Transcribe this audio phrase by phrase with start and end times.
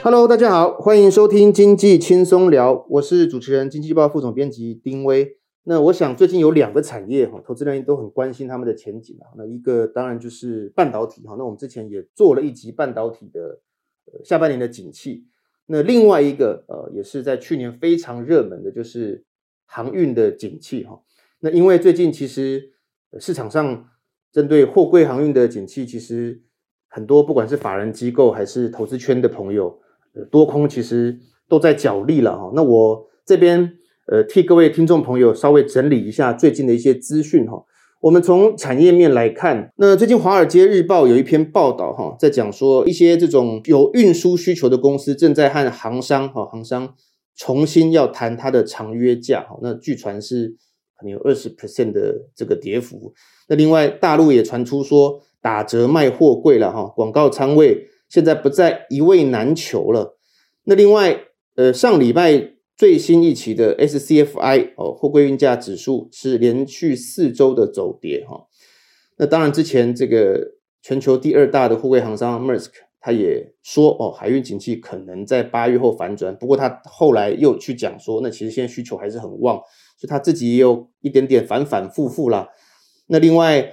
[0.00, 5.36] Hello，大家好，欢迎收听经济轻松聊，我是主持人、经济报副总编辑丁威。
[5.64, 9.26] 那我想最近有两个产业哈，投资人都很关心他们的前景啊。
[9.36, 13.60] 那一个当然就是半导体哈，那我们之前也做了一集半导体的
[14.24, 15.26] 下半年的景气。
[15.66, 19.24] 那另外一个呃，也是在去年非常热门的，就是
[19.66, 21.00] 航运的景气哈。
[21.40, 22.70] 那因为最近其实
[23.18, 23.88] 市场上
[24.32, 26.42] 针对货柜航运的景气，其实
[26.86, 29.80] 很多不管是法人机构还是投资圈的朋友，
[30.30, 31.18] 多空其实
[31.48, 32.52] 都在角力了哈。
[32.54, 33.74] 那我这边。
[34.10, 37.62] 呃，替各位听众朋友稍微整理一下最近的一些资讯哈。
[38.00, 46.94] 我们从产业面来看，那最近《华尔街日报》有一篇报道哈，在讲说一些这种有运输需求的公司正在和航商哈航商
[47.36, 49.58] 重新要谈它的长约价哈。
[49.60, 50.56] 那据传是
[50.98, 53.12] 可能有二十 percent 的这个跌幅。
[53.46, 60.18] 那另外大陆也传出说打折卖货柜了哈，广告仓位现在不再一味难求了。
[60.64, 61.24] 那另外
[61.56, 62.54] 呃上礼拜。
[62.78, 68.46] 最新一期的 SCFI 哦，货柜运价指数是连续四周的走跌哈。
[69.16, 72.70] 那当然，之前这个全球第二大的货柜航商 Mersk，
[73.00, 76.36] 他也说哦，海运景气可能在八月后反转。
[76.36, 79.56] 不过他后来又去讲说，那其实现在需求还是很旺，
[79.96, 82.48] 所以他自己也有一点点反反复复啦。
[83.08, 83.72] 那另外，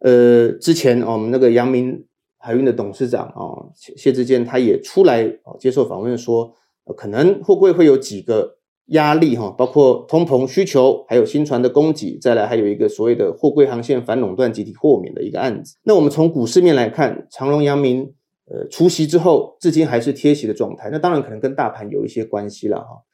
[0.00, 2.04] 呃，之前我们那个阳明
[2.40, 6.52] 海运的董事长啊谢志坚他也出来哦接受访问说。
[6.96, 15.76] 可能货柜会有几个压力哈，包括通膨需求，还有新船的供给，再来还有一个所谓的货柜航线反垄断集体豁免的一个案子。
[15.84, 18.12] 那我们从股市面来看，长荣、阳明，
[18.46, 20.88] 呃，除息之后至今还是贴息的状态。
[20.90, 23.04] 那当然可能跟大盘有一些关系了哈。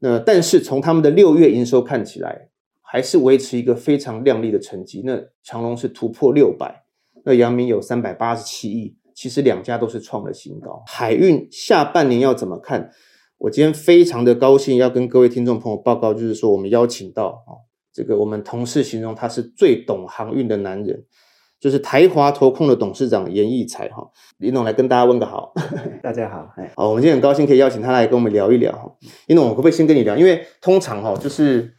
[0.00, 2.50] 那但是从他们的六月营收看起来，
[2.82, 5.00] 还是维持一个非常亮丽的成绩。
[5.06, 6.84] 那长荣是突破六百，
[7.26, 8.96] 那阳明有三百八十七亿。
[9.14, 10.82] 其实两家都是创了新高。
[10.86, 12.90] 海运下半年要怎么看？
[13.38, 17.64] 我今天非常的高兴，要跟各位听众朋友报告，就是说我们邀请到啊，
[17.94, 21.04] 这个我们同事形容他是最懂航运的男人，
[21.58, 24.06] 就是台华投控的董事长严义才哈，
[24.36, 25.54] 林总来跟大家问个好。
[26.02, 26.46] 大家好，
[26.76, 28.94] 好，我们今天很高兴可以邀请他来跟我们聊一聊哈。
[29.28, 30.14] 林总，我可不可以先跟你聊？
[30.14, 31.72] 因为通常哈，就是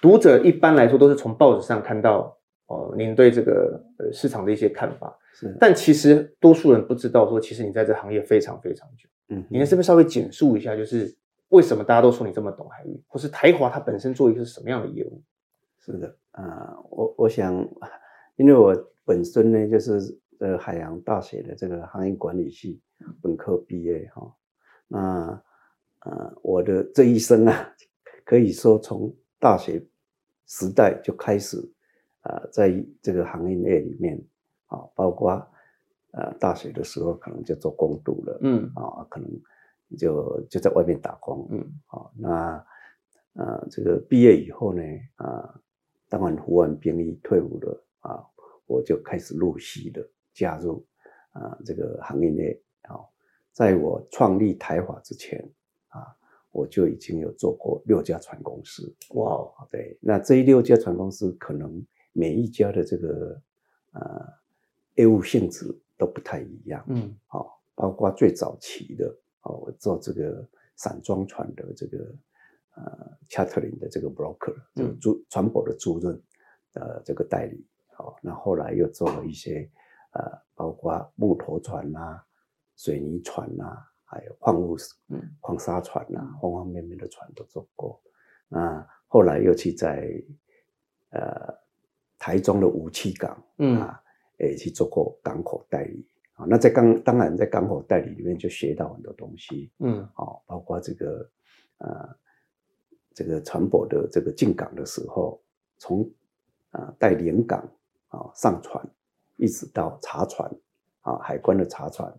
[0.00, 2.38] 读者一般来说都是从报纸上看到
[2.72, 5.14] 哦，您对这个呃市场的一些看法。
[5.34, 9.08] 是，但其实多数人不知道，说其实你在这行业非常非常久。
[9.28, 11.14] 嗯，你能是不是稍微简述一下，就是
[11.50, 15.22] 为什么大家都说你这么懂海运，或是台华它本身做一个是什么样的业务？
[15.80, 17.54] 是的，啊、呃，我我想，
[18.36, 19.98] 因为我本身呢就是
[20.38, 22.80] 呃海洋大学的这个行业管理系
[23.20, 24.34] 本科毕业哈，
[24.88, 25.42] 那
[26.00, 27.74] 呃我的这一生啊，
[28.24, 29.84] 可以说从大学
[30.46, 31.56] 时代就开始
[32.22, 34.20] 啊、呃，在这个航运业里面。
[34.72, 35.32] 啊，包括
[36.12, 39.28] 呃大学的时候可能就做工读了，嗯，啊，可能
[39.98, 42.66] 就就在外面打工，嗯，好，那
[43.34, 44.82] 呃这个毕业以后呢，
[45.16, 45.60] 啊，
[46.08, 48.24] 当然服完兵役退伍了，啊，
[48.64, 50.02] 我就开始陆续的
[50.32, 50.82] 加入
[51.32, 52.58] 啊这个行业内，
[52.88, 52.96] 啊，
[53.52, 55.38] 在我创立台华之前，
[55.88, 56.00] 啊，
[56.50, 63.42] 我就已经有做过六家船公司，哇，对，那这一六家船公司可能每一家的这个
[63.92, 64.42] 呃。
[64.96, 65.64] 业务性质
[65.96, 69.06] 都不太一样，嗯，好，包括最早期的，
[69.40, 70.46] 哦，我做这个
[70.76, 72.14] 散装船的这个
[72.74, 76.20] 呃 chartering 的这个 broker，这个租船舶的租赁
[76.74, 79.66] 呃这个代理，好，那后来又做了一些
[80.12, 82.26] 呃，包括木头船呐、啊、
[82.76, 84.76] 水泥船呐、啊，还有矿物
[85.08, 85.22] 嗯。
[85.40, 87.98] 矿砂船呐、啊，方方面面的船都做过。
[88.46, 90.22] 那后来又去在
[91.12, 91.61] 呃
[92.22, 93.98] 台中的武器港，嗯啊。
[94.38, 101.30] 诶，去做过港口代理啊，那在港当然在港口代理里面就学到很多东西，嗯，好，包括这个
[101.78, 102.08] 呃，
[103.14, 105.40] 这个船舶的这个进港的时候，
[105.78, 106.10] 从
[106.70, 107.60] 啊带连港
[108.08, 108.84] 啊上船，
[109.36, 110.50] 一直到查船
[111.02, 112.12] 啊海关的查船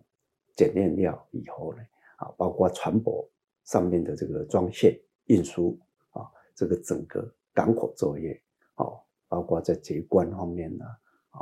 [0.56, 1.82] 检验料以后呢，
[2.16, 3.28] 啊，包括船舶
[3.64, 5.78] 上面的这个装卸运输
[6.12, 6.24] 啊，
[6.54, 8.40] 这个整个港口作业，
[8.74, 9.03] 好，
[9.34, 10.84] 包括在结关方面呢。
[11.30, 11.38] 啊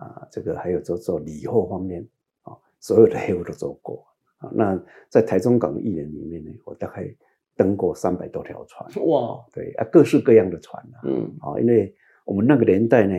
[0.00, 2.06] 啊，这个还有做做理货方面
[2.42, 4.06] 啊，所有的业务都做过
[4.38, 4.48] 啊。
[4.54, 7.04] 那在台中港一年里面呢，我大概
[7.56, 13.14] 登过三百多条船哇，对啊，各式各样的船啊，嗯啊，因为我们那个年代呢，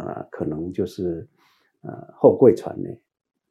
[0.00, 1.28] 啊，可能就是
[1.82, 2.88] 呃货柜船呢，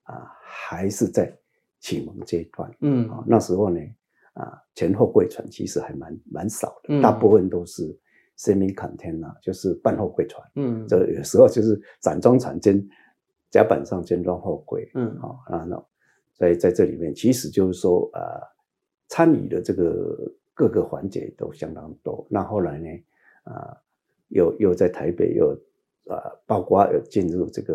[0.04, 1.32] 啊，还是在
[1.80, 3.80] 启蒙阶段，嗯啊，那时候呢，
[4.34, 7.96] 啊，前后柜船其实还蛮蛮少的，嗯，大部分都是。
[8.38, 12.84] Semi container 就是半货柜船，嗯，这有时候就是散装船兼
[13.52, 15.86] 甲板上兼装货柜，嗯，好，那
[16.34, 18.42] 在在这里面，其实就是说啊、呃，
[19.08, 22.26] 参与的这个各个环节都相当多。
[22.30, 22.90] 那后来呢，
[23.44, 23.78] 啊、呃，
[24.30, 25.54] 又又在台北又
[26.08, 27.74] 啊、呃，包括有进入这个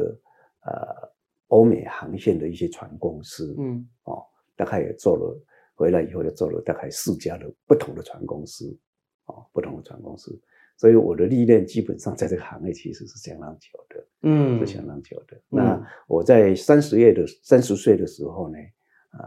[0.64, 1.08] 呃
[1.46, 4.24] 欧美航线的一些船公司，嗯，哦，
[4.56, 5.40] 大概也做了，
[5.76, 8.76] 回来以后又做了大概四家的不同的船公司，
[9.28, 10.38] 哦，不同的船公司。
[10.76, 15.36] 所以我的历练基本上在这个行业其实是相当久的，嗯，是相当久的。
[15.36, 18.58] 嗯、那我在三十岁的三十岁的时候呢，
[19.10, 19.20] 呃，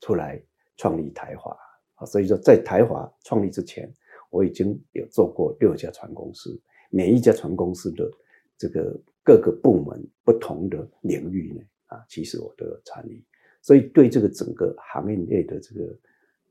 [0.00, 0.38] 出来
[0.76, 1.56] 创立台华
[1.94, 3.90] 啊，所以说在台华创立之前，
[4.28, 6.60] 我已经有做过六家船公司，
[6.90, 8.10] 每一家船公司的
[8.58, 13.24] 这个各个部门不同的领域呢，啊，其实我都有参与，
[13.62, 15.98] 所以对这个整个行业内的这个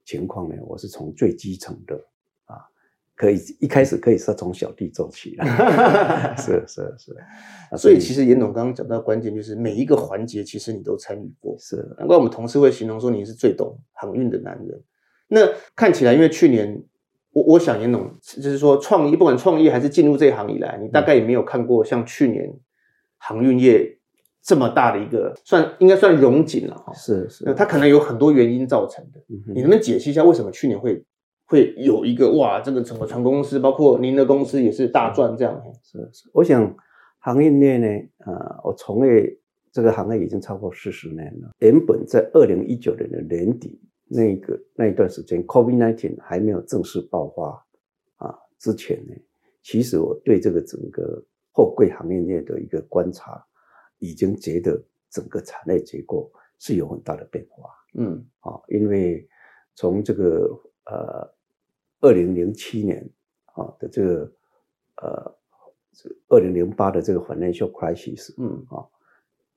[0.06, 2.04] 情况呢，我是从最基层的。
[3.22, 7.16] 可以一开始可以说从小弟做起来， 是是是，
[7.78, 11.88] 所以其实严总刚刚讲到关键就是每一个环节其实你都参与过，是。
[12.00, 14.82] 难怪我们同事会形容说你是最懂航运的男人。
[15.28, 15.42] 那
[15.76, 16.84] 看起来因为去年
[17.32, 22.52] 我我想严总就是说创业不管创业还是进入这一行以来，你大概也没有看过像去年
[23.20, 24.00] 航运业
[24.42, 29.24] 这么大的一个算应该算融景了哈，是是，它可能有很多原因造成的，
[29.54, 31.06] 你能不能解析一下为什么去年会？
[31.52, 35.62] 会有一个哇，这个整个船公司，包括您的公司也是大赚这样。
[35.84, 36.74] 是是，我想
[37.20, 37.88] 行业内呢，
[38.26, 39.38] 呃，我从业
[39.70, 41.52] 这个行业已经超过四十年了。
[41.60, 47.66] 原本在二零一九年的年底那个那一段时间，COVID-19 还没有正式爆发
[48.26, 49.14] 啊之前呢，
[49.62, 51.22] 其实我对这个整个
[51.52, 53.46] 货柜行业内的一个观察，
[54.00, 57.70] 已经觉得整个产业结构是有很大的变化。
[57.96, 59.28] 嗯，啊，因为
[59.76, 60.48] 从这个
[60.86, 61.30] 呃。
[62.02, 63.10] 二零零七年
[63.54, 64.34] 啊的这个
[65.02, 65.36] 呃，
[66.28, 68.86] 二零零八的这个 financial crisis，嗯啊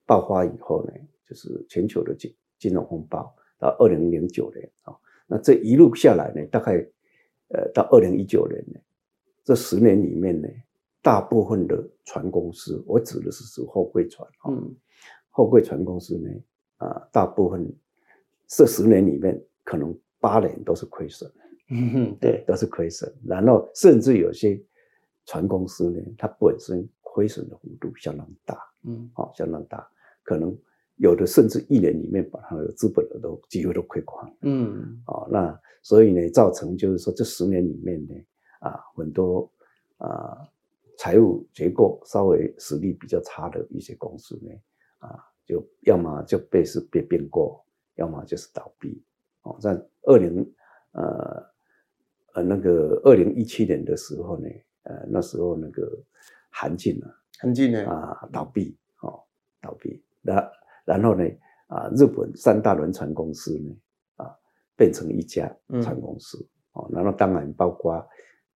[0.05, 0.93] 爆发以后呢，
[1.27, 3.35] 就是全球的金金融风暴。
[3.57, 4.93] 到二零零九年啊，
[5.25, 6.73] 那这一路下来呢，大概
[7.47, 8.79] 呃到二零一九年呢，
[9.45, 10.47] 这十年里面呢，
[11.01, 14.75] 大部分的船公司，我指的是指货柜船啊，嗯，
[15.29, 16.29] 货柜船公司呢
[16.77, 17.65] 啊，大部分
[18.45, 21.31] 这十年里面可能八年都是亏损。
[21.69, 24.61] 嗯哼，对，都是亏损，然后甚至有些
[25.25, 29.87] 船公司呢，它本身亏损的幅度相当大，嗯，好，相当大，
[30.21, 30.55] 可能
[30.97, 38.13] 有的甚至一年里面把它的资本额都几乎都亏光，嗯，好，那所以呢，造成就是说这十年里面呢，
[38.59, 39.49] 啊，很多
[39.97, 40.37] 啊
[40.99, 44.51] 财务结构稍微实力比较差的一些公司呢，
[44.99, 45.17] 啊，
[45.47, 47.59] 就要么就被是被并购，
[47.95, 49.01] 要么就是倒闭，
[49.41, 50.47] 哦，在二零
[50.91, 51.54] 呃。
[52.35, 54.47] 呃，那个二零一七年的时候呢，
[54.83, 55.89] 呃，那时候那个
[56.49, 57.07] 韩进啊，
[57.39, 59.23] 韩进呢啊倒闭，哦，
[59.61, 60.51] 倒闭，那
[60.83, 61.23] 然后呢，
[61.67, 63.73] 啊，日本三大轮船公司呢，
[64.17, 64.35] 啊，
[64.75, 65.47] 变成一家
[65.81, 68.05] 船公司，嗯、哦，然后当然包括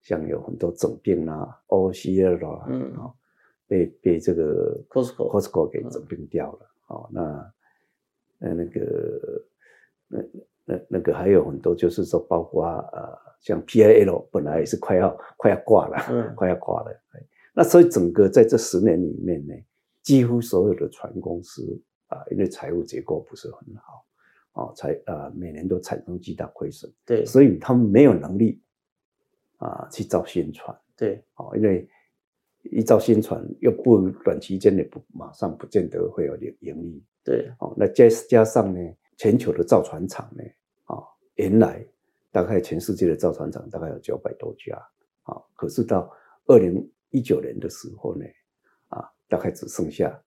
[0.03, 3.15] 像有很多整并啊，OOCL 啊，嗯，哦，
[3.69, 7.55] 被被这个 Costco Costco 给整并掉了，嗯、哦，那
[8.39, 9.45] 那那个
[10.09, 10.19] 那
[10.69, 13.29] 那那个还有很多，就是说包括呃。
[13.41, 16.91] 像 PIL 本来也是快要快要挂了，嗯，快要挂了。
[17.55, 19.55] 那所以整个在这十年里面呢，
[20.03, 24.05] 几乎所有的船公司啊，因为财务结构不是很好，
[24.61, 26.93] 啊，才啊每年都产生巨大亏损。
[27.07, 28.61] 对，所以他们没有能力
[29.59, 30.77] 啊去造新船。
[30.97, 31.89] 对，哦，因为
[32.65, 37.05] 一造新船又不短期间内不马上不见得会有点盈利。
[37.23, 38.81] 对，哦，那加加上呢，
[39.17, 40.58] 全球的造船厂呢，啊，
[41.39, 41.83] 原来。
[42.31, 44.77] 大概全世界的造船厂大概有九百多家，
[45.23, 46.15] 啊，可是到
[46.45, 48.25] 二零一九年的时候呢，
[48.89, 50.23] 啊，大概只剩下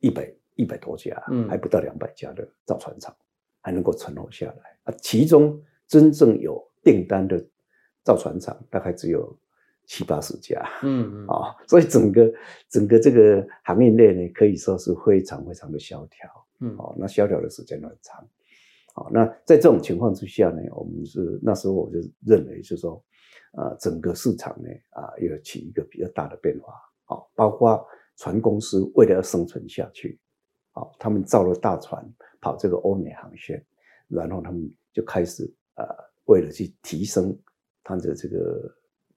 [0.00, 3.16] 一百一百多家，嗯，还不到两百家的造船厂
[3.62, 4.94] 还能够存活下来啊。
[5.00, 7.42] 其中真正有订单的
[8.04, 9.34] 造船厂大概只有
[9.86, 12.30] 七八十家，嗯啊，所以整个
[12.68, 18.22] 整个这个行业链呢，可以说是非常非常的萧条，嗯，哦，那萧条的时间很长。
[18.94, 23.02] 好，那在这种情况之下呢，我们是那时候我就认为，就是说，
[23.52, 26.74] 呃，整个市场呢，啊，要起一个比较大的变化。
[27.04, 27.82] 好，包括
[28.18, 30.20] 船公司为了要生存下去，
[30.72, 32.06] 好，他们造了大船
[32.38, 33.64] 跑这个欧美航线，
[34.08, 35.88] 然后他们就开始啊，
[36.26, 37.34] 为了去提升
[37.82, 38.70] 它的这个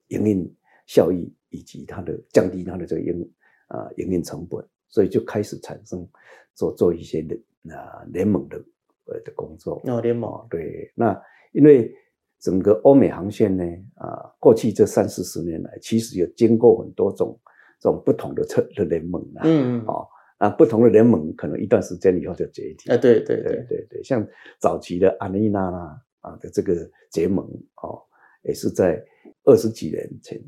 [0.08, 0.56] 营运
[0.88, 3.34] 效益以及它的降低它的这个营
[3.68, 6.08] 啊营运成本，所以就开始产生
[6.54, 8.64] 做做一些联啊联盟的。
[9.06, 11.20] 呃的工作哦，联盟对，那
[11.52, 11.94] 因为
[12.40, 13.64] 整个欧美航线呢，
[13.96, 17.40] 啊，过去这三四十年来，其实有经过很多种
[17.80, 19.94] 这种不同的策的联盟啊，嗯嗯，啊，
[20.38, 22.92] 啊，不同的联盟可能一段时间以后就解体。
[22.92, 24.28] 啊，对对对对对对，像
[24.60, 26.76] 早期的阿尼娜啦啊的这个
[27.10, 27.46] 结盟
[27.82, 28.02] 哦，
[28.44, 29.04] 也是在
[29.46, 30.40] 二十几年前，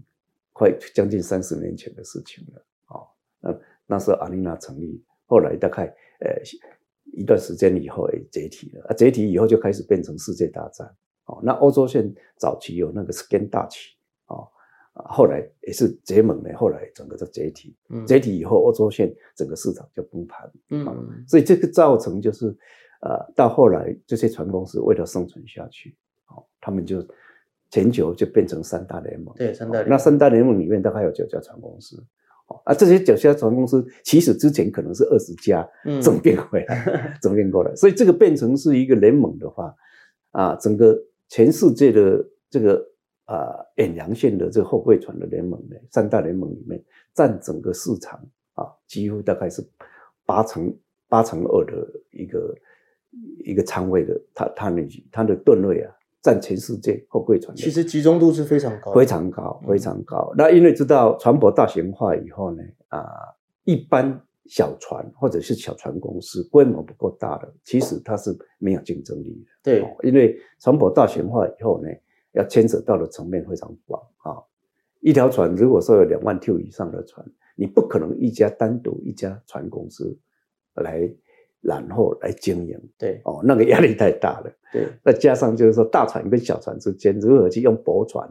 [0.52, 2.66] 快将近三十年前的事情了。
[2.90, 3.08] 哦，
[3.40, 5.86] 那那时候阿尼娜成立，后来大概
[6.20, 6.44] 呃
[7.14, 8.86] 一段时间以后也解体了。
[8.88, 10.88] 啊，解体以后就开始变成世界大战。
[11.26, 13.94] 哦，那欧洲线早期有那个 Scan Dutch
[14.28, 14.48] 哦。
[15.10, 22.48] 后来也是结盟呢，后来整个就解体，嗯、解体以后，欧洲线整个市场就崩盘，嗯，所以这个造成就是，
[23.02, 25.96] 呃，到后来这些船公司为了生存下去，
[26.30, 27.06] 哦，他们就
[27.70, 32.04] 全球就变成三大联盟，对，三大联盟，那三大联盟里面大概有九家船公司，哦，
[32.68, 39.74] 啊，这些九家船公司其实之前可能是二十家，嗯，整变回来， 整变过来，所以这个变成是一个联盟的话，
[40.32, 40.98] 啊，整个
[41.30, 42.86] 全世界的这个。
[43.28, 46.82] 啊，远洋线的这个货柜船的联盟呢，三大联盟里面
[47.14, 48.18] 占整个市场
[48.54, 49.62] 啊，几乎大概是
[50.26, 50.74] 八成
[51.10, 52.56] 八成二的一个
[53.44, 57.56] 一个仓位的，它它那它的吨位啊，占全世界货柜船。
[57.56, 60.30] 其实集中度是非常高，非常高，非常高。
[60.34, 63.06] 嗯、那因为知道船舶大型化以后呢，啊，
[63.64, 69.50] 一般小船或者是小船公司规模不够大的，其实它是没有竞争力的。
[69.64, 71.90] 对，因为船舶大型化以后呢。
[72.34, 74.38] 要牵扯到的层面非常广啊！
[75.00, 80.16] 一条船如果说有两万 Q 以上的船，你不可能一家单独一家船公司
[80.76, 81.12] 来
[81.62, 84.52] 然后来经营，对哦，那个压力太大了。
[84.72, 88.30] 对，再加上就是说大船跟小船之间如何去用驳船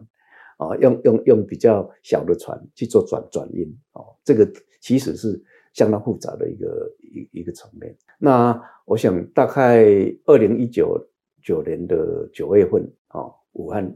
[0.58, 4.46] 哦，用用用比较小的船去做转转运哦，这个
[4.80, 5.42] 其实是
[5.72, 7.94] 相当复杂的一个一一个层面。
[8.18, 9.84] 那我想大概
[10.26, 10.98] 二零一九
[11.42, 13.34] 九年的九月份哦。
[13.58, 13.90] 武汉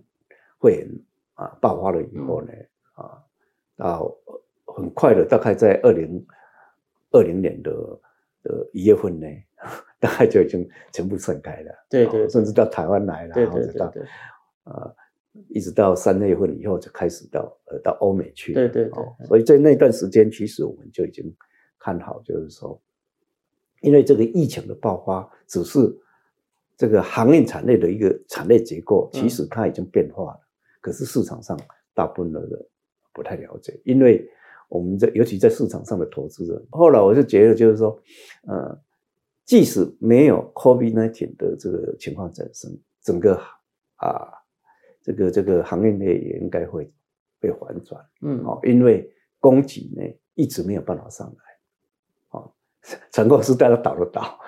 [0.58, 0.88] 肺炎
[1.34, 2.50] 啊爆发了以后呢，
[2.94, 3.22] 啊，
[3.76, 4.10] 到
[4.64, 6.26] 很快的，大概在二零
[7.10, 7.70] 二零年的
[8.42, 9.26] 的一月份呢，
[9.98, 11.72] 大概 就已经全部散开了。
[11.88, 13.92] 对对，甚至到台湾来了，或者到
[14.64, 14.92] 啊，
[15.48, 18.52] 一直到三月份以后就开始到呃到欧美去。
[18.52, 19.26] 对对对。
[19.26, 21.34] 所以在那段时间，其实我们就已经
[21.78, 22.80] 看好，就是说，
[23.80, 25.96] 因为这个疫情的爆发只是。
[26.76, 30.48] 这个航运产业的一个产业结构，其实它已经变化了，嗯、
[30.80, 31.54] 可是市场上
[31.92, 32.66] 大部分的人
[33.12, 34.26] 不太了解，因为
[34.70, 38.00] 我们在尤其在市场上的投资人，后来我就觉得就是说，
[38.46, 38.80] 呃，
[39.44, 42.70] 即使没有 COVID-19 的这个情况产生，
[43.02, 43.38] 整个
[43.96, 44.32] 啊，
[45.02, 46.90] 这个这个行业内也应该会
[47.38, 50.02] 被反转，嗯，哦，因为供给呢
[50.34, 51.34] 一直没有办法上来。
[53.12, 54.38] 船公司大家倒了倒，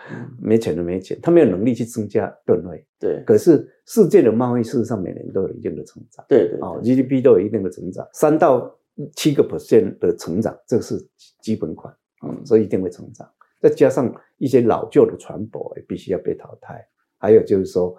[0.40, 2.82] 没钱的没钱，他没有能力去增加吨位。
[2.98, 6.24] 对，可是世界的贸易事实上每年都有一定的成长。
[6.30, 8.74] 对对，哦，GDP 都有一定的成长，三到
[9.14, 10.96] 七个 percent 的成长，这是
[11.40, 11.94] 基本款，
[12.26, 13.28] 嗯，所以一定会成长。
[13.60, 16.84] 再加上一些老旧的船舶也必须要被淘汰，
[17.18, 17.96] 还有就是说，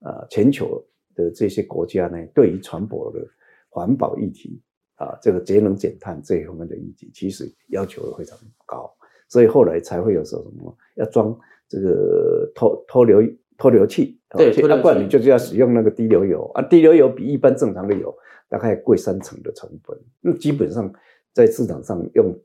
[0.00, 0.84] 呃，全球
[1.14, 3.24] 的这些国家呢，对于船舶的
[3.68, 4.60] 环保议题
[4.96, 8.92] 啊，这个节能减碳这一方面的议题，其实要求非常高。
[9.28, 11.36] 所以后来才会有说什么要装
[11.68, 13.22] 这个脱脱硫
[13.64, 18.14] 脱硫器，对，不然你就是要使用那个低硫油啊，低硫油比一般正常的油
[18.46, 19.98] 大概贵三成的成本。
[20.20, 20.92] 那基本上
[21.32, 22.38] 在市场上用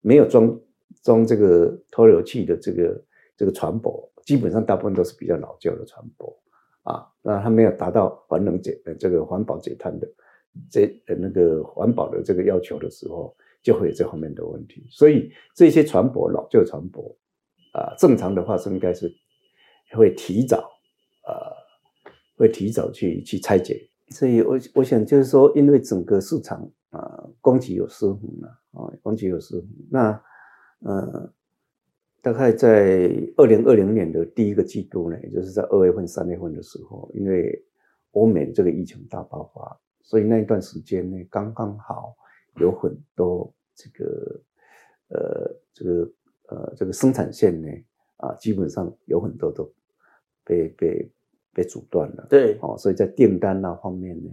[0.00, 0.56] 没有装
[1.02, 3.04] 装这个脱硫器的这个
[3.36, 6.32] 这个船舶，基本上大部分都是比较老旧的船舶
[6.84, 10.08] 啊，那它没有达到环能解呃这个环保解碳的
[10.70, 13.34] 这那个环保的这个要求的时候。
[13.62, 17.14] 就会有这方面的问题，所以这些船舶老旧船舶，
[17.74, 19.06] 啊，正常的话是应该是
[19.92, 20.58] 会提早，
[21.26, 21.34] 呃，
[22.36, 23.80] 会提早去去拆解。
[24.10, 29.68] 所以我我想就是说，因为整个市场啊，供给有失衡了啊，供给有失衡。
[29.90, 30.22] 那
[30.80, 31.32] 呃，
[32.22, 37.64] 大概在二零二零年的第一个季度呢，也就是在二月份、三月份的时候，因为
[38.12, 42.16] 欧美这个疫情大爆发，所以那一段时间呢，刚刚好。
[42.56, 44.40] 有很多这个
[45.08, 46.12] 呃，这个
[46.48, 47.68] 呃，这个生产线呢，
[48.16, 49.72] 啊，基本上有很多都
[50.50, 51.12] 被被
[51.54, 52.26] 被阻断了。
[52.28, 54.30] 对，哦，所以在订单那方面呢，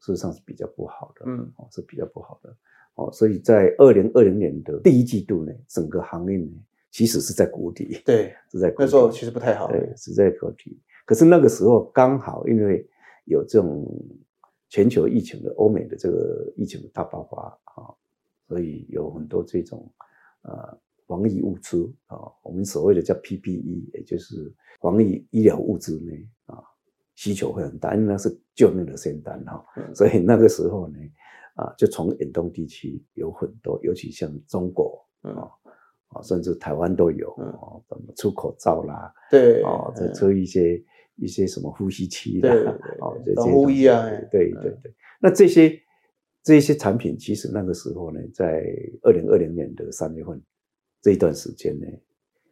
[0.00, 1.24] 事实上是比较不好的。
[1.26, 2.56] 嗯，哦，是比较不好的。
[2.96, 6.50] 哦，所以在二零二零年的第一季度呢，整个行业呢，
[6.90, 8.02] 其实是在谷底。
[8.04, 8.84] 对，是在谷底。
[8.84, 9.68] 那时候其实不太好。
[9.68, 10.80] 对，是在谷底。
[11.06, 12.84] 可是那个时候刚好因为
[13.24, 13.86] 有这种。
[14.72, 17.90] 全球疫情的欧美的这个疫情的大爆发啊，
[18.46, 19.92] 所以有很多这种
[20.42, 20.78] 呃
[21.10, 26.12] 防疫物资啊，我们所谓的叫 PPE，也就是防疫医疗物资呢
[26.46, 26.62] 啊，
[27.16, 30.98] 需求会很大，因为那是救命的仙丹哈，所以那个时候呢
[31.56, 35.50] 啊，就从远东地区有很多，尤其像中国啊啊
[36.10, 45.76] 啊，甚至台湾都有，嗯、哦，怎么出口罩啦，对，哦，再出一些、嗯、一些什么呼吸器的，哦，防护衣啊，对对对，那这些
[46.44, 48.64] 这些产品，其实那个时候呢，在
[49.02, 50.40] 二零二零年的三月份
[51.02, 51.86] 这一段时间呢，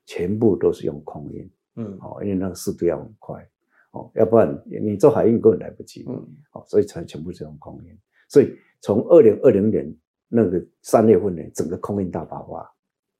[0.06, 3.46] 全部都是用空运，嗯，哦，因为那个速度要很快，
[3.90, 6.14] 哦，要不然你做海运根本来不及，嗯，
[6.52, 7.94] 哦，所以才全部是用空运，
[8.28, 9.94] 所以从二零二零年
[10.28, 12.74] 那个三月份呢，整个空运大爆发，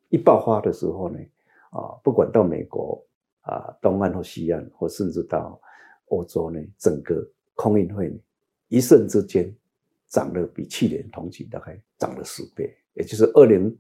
[0.09, 1.19] 一爆发的时候呢，
[1.71, 3.05] 啊，不管到美国
[3.43, 5.61] 啊，东岸或西岸，或甚至到
[6.07, 7.23] 欧洲呢，整个
[7.55, 8.19] 空运会呢，
[8.69, 9.55] 一瞬之间
[10.09, 13.77] 涨了比去年同期大概涨了十倍，也就是二零。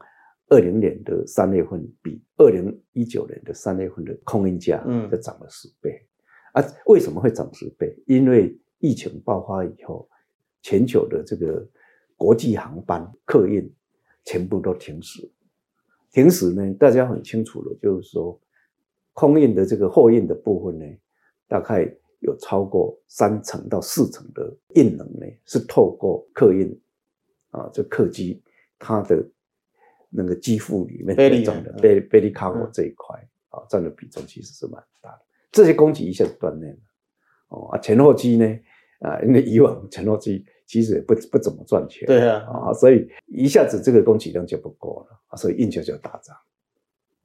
[0.51, 6.03] 二零年的三月份比二零一九年的三月份的空运价，嗯，就涨了十倍。
[6.55, 7.95] 嗯、啊，为什么会涨十倍？
[8.07, 10.09] 因为疫情爆发以后，
[10.63, 11.69] 全球的这个
[12.17, 13.71] 国际航班客运
[14.25, 15.31] 全部都停驶。
[16.13, 18.41] 停驶呢，大家很清楚的，就是说，
[19.13, 20.87] 空运的这个货运的部分呢，
[21.47, 26.75] 大概有超过三成到四成的运能呢，是透过客运
[27.51, 28.43] 啊，这客机
[28.79, 29.23] 它的。
[30.11, 33.17] 那个肌腹里面占的 belly belly cargo 这一块
[33.51, 35.21] 啊，占的比重其实是蛮大的。
[35.53, 36.79] 这些供给一下子断裂了，
[37.49, 38.47] 哦啊，前后肌呢
[39.01, 46.37] 啊，因为以往前后肌其实也不不怎么赚钱，对啊，啊，所以一下子这个供给量就不够了啊，所以运价就大涨，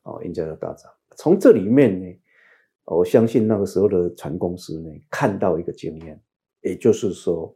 [0.03, 0.91] 哦，运价就大涨。
[1.15, 2.19] 从这里面呢，
[2.85, 6.19] 我相信那个时候的船公司呢，看到一个经验，
[6.61, 7.55] 也就是说，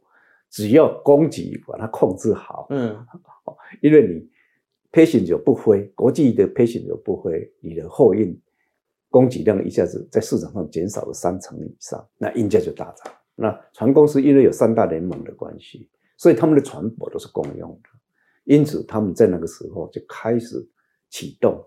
[0.50, 2.96] 只要供给把它控制好，嗯，
[3.82, 4.30] 因为你。
[4.92, 8.40] Passenger 不飞，国际的 passenger 不飞，你的货运
[9.10, 13.12] 供给量一下子在市场上减少了三成以上，那运价就大涨。
[13.34, 17.88] 那船公司因为有三大联盟的关系，所以他们的船舶都是共用的，
[18.44, 20.56] 因此他们在那个时候就开始
[21.10, 21.62] 启动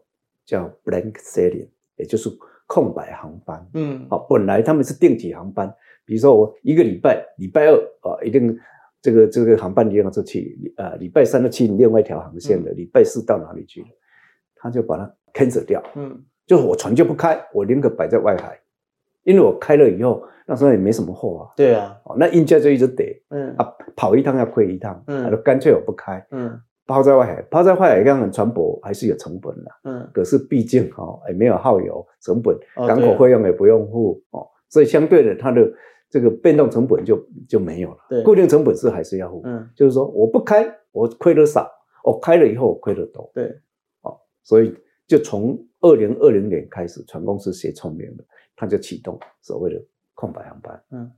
[0.45, 2.29] 叫 blank sailing，也就是
[2.67, 3.69] 空白航班。
[3.75, 5.73] 嗯，好，本来他们是定期航班，
[6.05, 8.57] 比如说我一个礼拜礼拜二啊一定。
[9.01, 13.87] 这个这个航班一定要出去，呃，礼拜三的去另外一条航线的，礼拜四到哪里去了？
[14.55, 18.59] 他就把它 cancel 掉，嗯，就是我船就不开，我宁可摆在外海，
[19.23, 23.55] 因为我开了以后，那时候也没什么货啊，对啊，哦，那运价就一直跌，嗯。
[23.57, 35.67] 啊，跑一趟要亏一趟，嗯，他就干脆我不开，嗯，抛在外海，抛在外海，当然船舶还是有成本的，嗯，可是毕竟哦，也没有耗油成本，港口费用也不用付，哦，所以相对的它的。
[36.11, 41.71] 这个变动成本就就没有了，对，固定成本是还是要付，嗯，就是说我不开，我亏的少，
[42.03, 43.45] 我开了以后我亏的多，对，
[44.01, 44.75] 哦，所以
[45.07, 48.25] 就从二零二零年开始，船公司学聪明了，
[48.57, 49.81] 他就启动所谓的
[50.13, 51.09] 空白航班，嗯，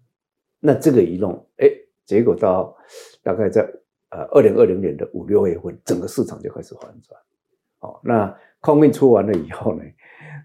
[0.60, 1.68] 那这个一弄，哎，
[2.06, 2.78] 结果到
[3.24, 3.62] 大概在
[4.12, 7.20] 呃二零二零年的五六月份，整个市场就开始反转，
[7.80, 9.84] 哦，那空运出完了以后呢？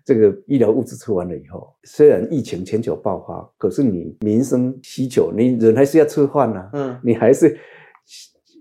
[0.08, 7.58] 这个医疗物资吃完了以后，虽然疫情全球爆发，可是你民生需求，你人还是要吃饭呐，嗯，你还是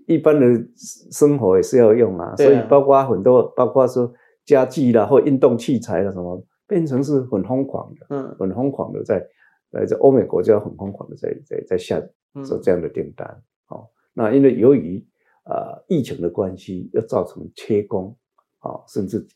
[0.06, 0.62] 一般的
[1.10, 4.12] 生活也是要用啊，所以包括很多，包括说
[4.44, 9.26] 家具啦或运动器材啦什么，变成是很疯狂的，嗯，很疯狂的在，
[9.72, 11.98] 在在欧美国家很疯狂的在在在下
[12.44, 13.26] 做这样的订单，
[13.68, 15.02] 哦，那因为由于
[15.46, 18.14] 呃疫情的关系，又造成缺工，
[18.58, 19.26] 啊，甚至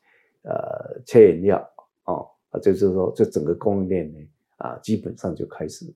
[0.42, 1.71] 呃缺原料。
[2.04, 4.18] 哦，啊，就是说，这整个供应链呢，
[4.56, 5.86] 啊，基本上就开始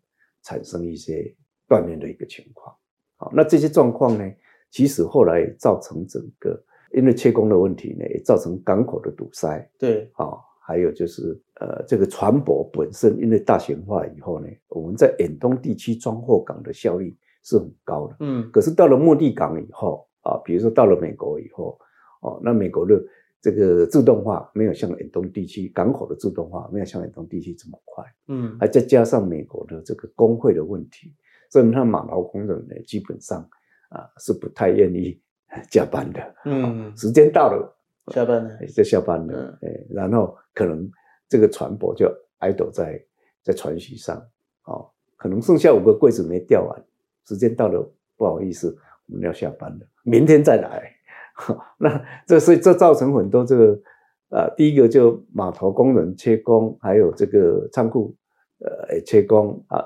[0.42, 1.34] 产生一些
[1.68, 2.74] 断裂的一个情况。
[3.16, 4.32] 好，那这些状况呢，
[4.70, 9.68] 其实后来造成整个因为缺工的问题呢，也造成港口的堵塞。
[9.78, 18.16] 对，啊，还有就是呃，这个船舶本身因为大型化以后呢，我们在远东地区装货港的效率是很高的。
[18.20, 21.78] 嗯，可是到了目的港以后，啊，比如说到了美国以后，
[22.20, 23.02] 哦，那美国的。
[23.46, 31.14] 这个自动化没有像远东地区港口的自动化没有像远东地区这么快，嗯，还再加上美国的这个工会的问题，
[31.48, 33.48] 所以他码头工人呢，基本上
[33.90, 35.22] 啊是不太愿意
[35.70, 37.72] 加班的，嗯，时间到了
[38.09, 38.66] 下班了。
[38.66, 40.90] 就下班了，哎，然后可能
[41.28, 43.00] 这个船舶就 idle 在
[43.44, 44.20] 在船舷上，
[44.64, 46.85] 哦，可能剩下五个柜子没吊完，
[47.28, 50.95] 时间到了，不好意思，我们要下班了，明天再来。
[51.79, 53.81] 那这所以这造成很多这个
[54.29, 58.16] 呃，第一个就码头工人缺工，还有这个仓库
[58.59, 59.85] 呃缺工啊，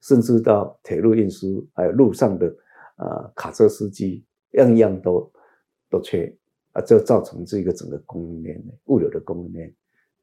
[0.00, 2.46] 甚至到铁路运输，还有路上的
[2.96, 5.30] 啊、卡车司机，样样都
[5.90, 6.34] 都缺
[6.72, 9.74] 啊，这造成这个整个供应链物流的供应链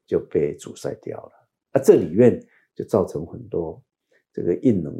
[0.06, 1.32] 就被阻塞掉了
[1.72, 2.42] 啊，这里面
[2.74, 3.80] 就造成很多
[4.32, 4.92] 这个运能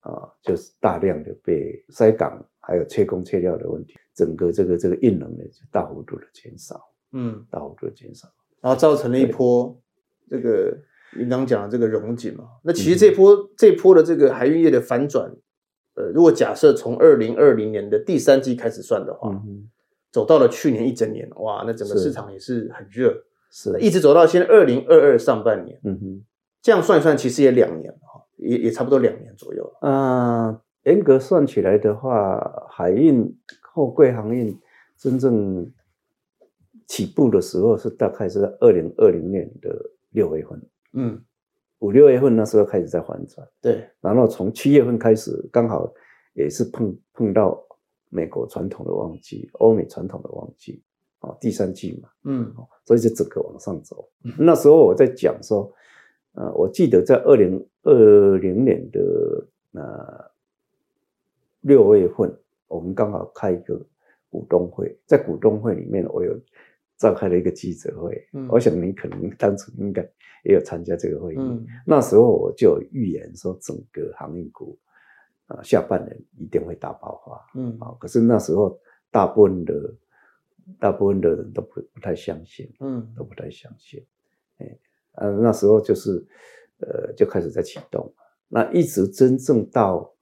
[0.00, 3.94] 啊，就是大量的被塞港，还有缺工缺料的问题。
[4.18, 8.26] 整个这个这个运能呢，就大幅度的减少，嗯，大幅度的减少。
[8.60, 9.80] 然后造成了一波
[10.28, 10.76] 这个
[11.16, 12.44] 您刚讲的这个溶解嘛。
[12.64, 15.30] 那其实这波、嗯、这波的这个海运业的反转，
[15.94, 19.68] 呃，如果假设从二零二零年的第三季开始算的话，嗯、
[20.10, 23.70] 走到了去年一整年，哇，那整个市场也是很热，是。
[23.70, 26.24] 的一直走到现在二零二二上半年，嗯哼，
[26.60, 29.78] 这样算一算，其实也两年了哈，也也差不多两年左右了。
[29.82, 33.22] 嗯，严格算起来的话，海运
[33.78, 34.58] 货柜航运
[34.96, 35.70] 真正
[36.88, 39.70] 起步的时候是大概是在二零二零年的
[40.10, 40.60] 六月份，
[40.94, 41.22] 嗯，
[41.78, 45.88] 五六月份那时候开始在反转，对，然后从七月份开始，刚好
[46.32, 47.64] 也是碰碰到
[48.08, 50.82] 美国传统的旺季，欧美传统的旺季，
[51.20, 52.52] 啊，第三季嘛，嗯，
[52.84, 54.08] 所以就整个往上走。
[54.36, 55.72] 那时候我在讲说，
[56.32, 60.30] 呃，我记得在二零二零年的呃
[61.60, 62.36] 六月份，
[62.68, 63.84] 我们刚好开一个
[64.30, 66.38] 股东会，在股东会里面，我有。
[67.00, 70.02] 召开了一个记者会，嗯、我想你可能当初应该
[70.42, 71.36] 也有参加这个会议。
[71.38, 74.76] 嗯、那时候我就有预言说，整个航运股
[75.46, 77.50] 啊、呃，下半年一定会大爆发。
[77.54, 78.76] 嗯，啊，可是那时候
[79.12, 79.94] 大部分的
[80.80, 84.04] 大部分的人都不不太相信，嗯，都不太相信。
[84.56, 84.78] 哎，
[85.12, 86.26] 呃，那时候就是
[86.80, 88.12] 呃，就开始在启动。
[88.48, 90.12] 那一直真正到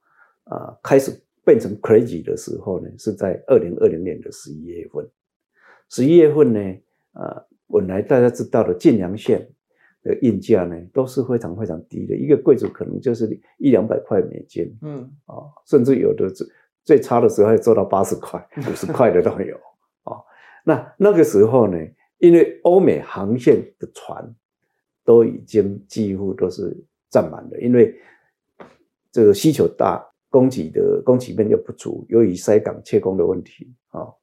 [0.43, 5.09] 啊、呃，开始变成 crazy 的时候呢，是在二零二零年的十一月份。
[5.87, 6.59] 十一月份呢，
[7.13, 9.49] 呃，本来大家知道的晋阳县
[10.03, 16.47] 的运价呢，都是非常非常低的，一个柜子可能就是一两百块美金，嗯，啊、哦，甚至有的最
[16.83, 19.55] 最差的时候还做到八十块、 五十块的都有，
[20.03, 20.23] 啊、哦，
[20.65, 21.77] 那那个时候呢，
[22.17, 24.35] 因为欧美航线的船
[25.05, 26.75] 都已经几乎都是
[27.09, 27.95] 占满了，因为
[29.13, 34.13] 这个需求大，供给的供给面又不足，由于塞港缺工的问题，啊、哦，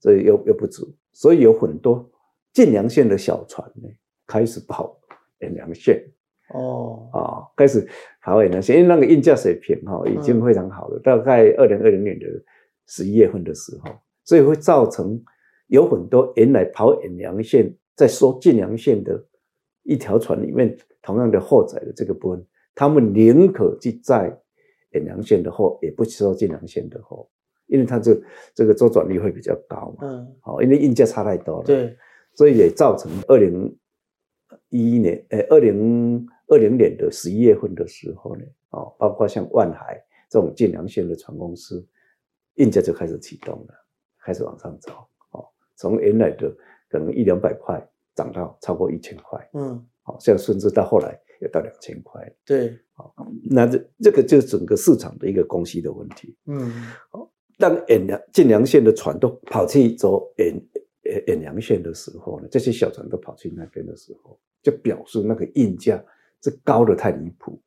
[0.00, 0.94] 所以又又不足。
[1.12, 2.10] 所以有很多
[2.52, 3.88] 晋阳县的小船呢，
[4.26, 4.98] 开始跑
[5.38, 6.04] 远洋线
[6.52, 7.86] 哦啊，开始
[8.22, 10.98] 跑远洋线，因为那个运价水平哈已经非常好了。
[10.98, 12.26] 嗯、大概二零二零年的
[12.86, 13.90] 十一月份的时候，
[14.24, 15.22] 所以会造成
[15.68, 19.24] 有很多原来跑远洋线在收晋阳线的
[19.84, 24.36] 一条船里面，同样的货载的这个部分，他们宁可去载
[24.94, 27.28] 远洋线的货，也不收晋阳线的货。
[27.66, 28.14] 因为它这
[28.54, 31.96] 这个周转率会比较高嘛，嗯，好，因为运价差太多了，对，
[32.34, 33.74] 所以也造成二零
[34.68, 41.84] 一一年，诶，二零二零年的十一月份的时候呢，哦，包括像万海这种晋阳线的船公司，
[42.56, 43.74] 运价就开始启动了，
[44.22, 44.92] 开始往上走，
[45.30, 46.54] 哦，从原来的
[46.90, 47.82] 可能一两百块
[48.14, 53.14] 涨到超过一千块，嗯，好，像甚至到后来有到两千块，对，好，
[53.50, 56.70] 那这这个就是整个市场的一个供需的问题，嗯，
[57.10, 57.30] 好。
[57.56, 60.52] 当远洋、晋阳线的船都跑去走远
[61.04, 66.04] 远远洋线的时候呢，这些小船都跑去那边的时候，就表示那个运价
[66.42, 67.62] 是高的太离谱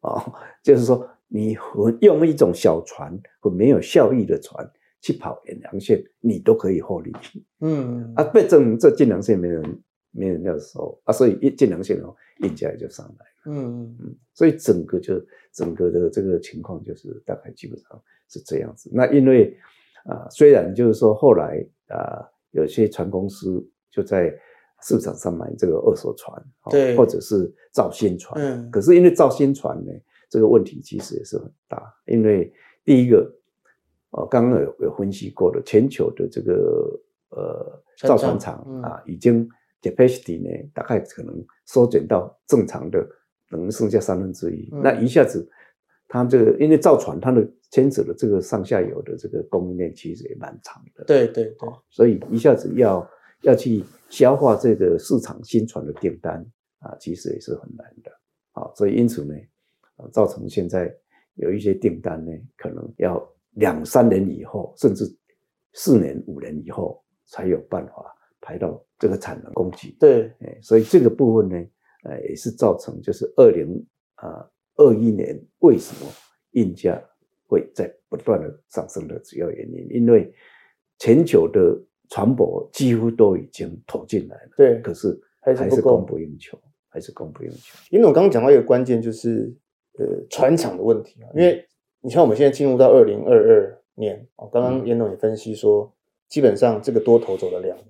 [0.00, 0.32] 啊、哦！
[0.62, 1.54] 就是说，你
[2.00, 4.66] 用一种小船和没有效益的船
[5.02, 7.12] 去跑远洋线，你都可以获利。
[7.60, 13.58] 嗯啊，被证明这晋阳线没人没人要收啊，所以一晋阳线哦，运价也就上来了。
[13.58, 18.02] 嗯嗯，所以整个就整个的这个情况就是大概基本上。
[18.28, 19.56] 是这样子，那因为
[20.02, 24.36] 啊、呃，虽然就是说后来啊、呃，有些船公司就在
[24.82, 29.92] 市场上买这个二手船，对，或者是造新船，嗯，可是因为造新船呢，
[30.28, 32.52] 这个问题其实也是很大，因为
[32.84, 33.32] 第一个，
[34.10, 39.48] 哦，刚刚有有分析过的，全球的这个呃造船厂啊，已经
[39.90, 43.02] capacity 呢，大概可能缩减到正常的，
[43.48, 45.48] 可能剩下三分之一，嗯、那一下子。
[46.08, 51.02] 它这个因为造船，它的牵扯的这个上下游的这个供应链其实也蛮长的。
[51.02, 53.10] 对对对，所以一下子要
[53.42, 56.38] 要去消化这个市场新船的订单
[56.78, 58.12] 啊，其实也是很难的。
[58.52, 59.34] 啊，所以因此呢，
[60.12, 60.94] 造成现在
[61.34, 63.20] 有一些订单呢，可能要
[63.54, 65.04] 两三年以后，甚至
[65.72, 68.15] 四年五年以后才有办法
[68.46, 69.90] 排到这个产能供给。
[69.98, 70.30] 对，
[70.62, 71.66] 所以这个部分呢，
[72.04, 74.48] 呃，也是造成就是二零啊。
[74.78, 76.06] 二一年为什么
[76.50, 77.02] 运价
[77.48, 79.88] 会在不断的上升的主要原因？
[79.90, 80.30] 因为
[80.98, 81.74] 全球的
[82.10, 87.78] 船舶几乎都已经投进来了，对，可是还是供不应求，还是供不应求。
[87.88, 89.50] 因为我刚刚讲到一个关键，就是
[89.98, 91.28] 呃船厂的问题啊。
[91.34, 91.66] 因为
[92.02, 95.90] 你像我们现在进入到二零二二年，哦，刚刚严总也分析说，
[96.28, 97.88] 基本上这个多头走了两年，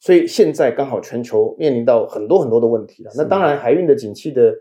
[0.00, 3.12] 所以现在刚好全球面临到很多很多的问题了。
[3.14, 4.52] 那当然，海运的景气的。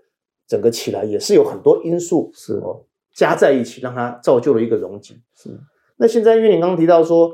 [0.50, 5.16] 整个起来也是有很多因素是哦加在一起，让它造就了一个荣景。
[5.36, 5.48] 是
[5.96, 7.32] 那现在因为你刚刚提到说，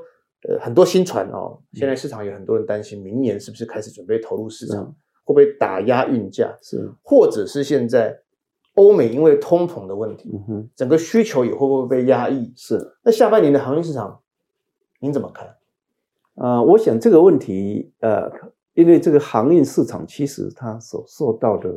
[0.49, 4.83] 呃，很多新船哦，现在市场有很多人担心，明年是不是开始准备投入市场？
[5.23, 6.53] 会不会打压运价？
[6.61, 8.19] 是，或者是现在
[8.73, 12.51] 欧美因为通膨的问题，嗯哼，整个需求也会不会被压抑？
[12.57, 12.97] 是。
[13.01, 14.19] 那下半年的航运市场，
[14.99, 15.55] 您怎么看？
[16.35, 18.29] 啊、呃，我想这个问题，呃，
[18.73, 21.69] 因为这个航运市场其实它所受到的，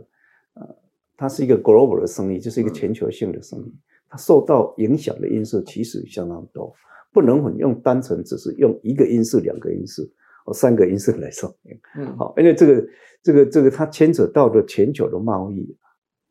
[0.55, 0.77] 呃，
[1.17, 6.75] 它是一个 global 的生意，就是一个全球性的生意，嗯、它受到影响的因素其实相当多，
[7.13, 10.03] 不能很用单纯只是用一个因素、两个因素、
[10.45, 11.79] 或三个因素来说明。
[11.97, 12.89] 嗯，好，因为这个、
[13.23, 15.77] 这个、这个，它牵扯到的全球的贸易，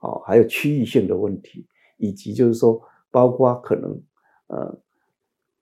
[0.02, 4.02] 哦，还有区域性的问题，以及就是说，包括可能，
[4.48, 4.78] 呃，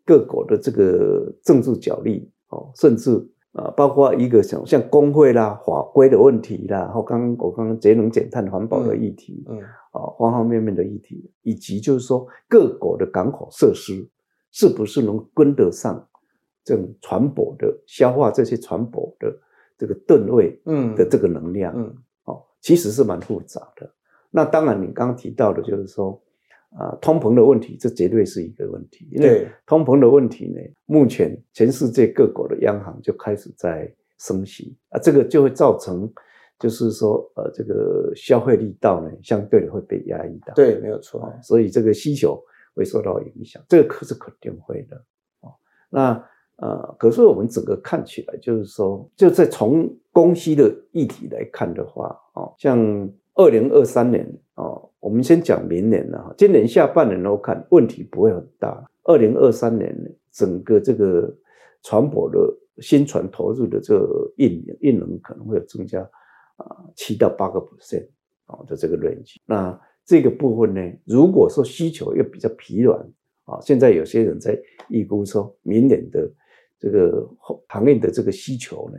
[0.04, 2.28] 各国的这个政治角力。
[2.55, 3.11] 哦，甚至
[3.51, 9.59] 啊，包括一个像像工会啦、法规的问题啦，然后刚刚我刚刚节能减碳环保的议题，嗯，
[9.91, 14.09] 啊，方方面面的议题，以及就是说各国的港口设施
[14.51, 16.07] 是不是能跟得上
[16.63, 19.37] 这种船舶的消化这些船舶的
[19.77, 23.93] 这个吨位，嗯的这个能量，嗯，哦，其实是蛮复杂的。
[24.31, 26.21] 那当然，你刚刚提到的就是说。
[26.77, 29.07] 啊，通膨的问题，这绝对是一个问题。
[29.11, 36.11] 因为通膨的问题呢，目前全世界各国的央行就开始在升息啊，这个就会造成，
[36.59, 40.53] 就是说，呃，这个消费力道呢，相对的会被压抑到。
[40.53, 41.33] 对，没有错。
[41.41, 42.38] 所以这个需求
[42.75, 45.01] 会受到影响，这个可是肯定会的。
[45.89, 46.21] 那
[46.57, 53.09] 呃，可是我们整个看起来，就是说，就在从供需的议题来看的话，哦，像。
[53.38, 56.33] 二零二三年哦，我们先讲明年了哈。
[56.35, 58.83] 今年下半年我看问题不会很大。
[59.03, 59.95] 二零二三年
[60.31, 61.31] 整个这个
[61.83, 62.39] 船舶的
[62.81, 66.01] 新船投入的这个运运能可能会有增加
[66.55, 68.07] 啊七到八个 percent
[68.47, 69.35] 啊的这个 range。
[69.45, 72.99] 那这个部分呢，如果说需求又比较疲软
[73.43, 76.27] 啊，现在有些人在预估说明年的
[76.79, 77.29] 这个
[77.67, 78.97] 行业的这个需求呢，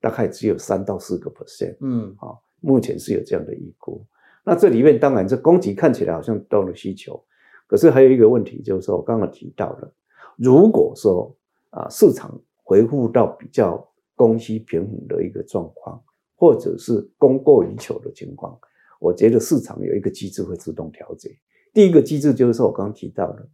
[0.00, 1.76] 大概只有三到四个 percent。
[1.82, 2.32] 嗯，啊。
[2.64, 4.06] 目前是有这样的预估，
[4.44, 7.22] 那这里面当然这供给看起来好像到了需求，
[7.68, 9.94] 可是还有一个问题就是说，我刚刚提到了，
[10.36, 11.32] 如果说
[11.70, 16.02] 啊市场回复到比较供需平衡的一个状况，
[16.34, 18.58] 或者是供过于求的情况，
[18.98, 21.30] 我觉得市场有一个机制会自动调节。
[21.72, 23.48] 第一个机制就是说我刚刚提到的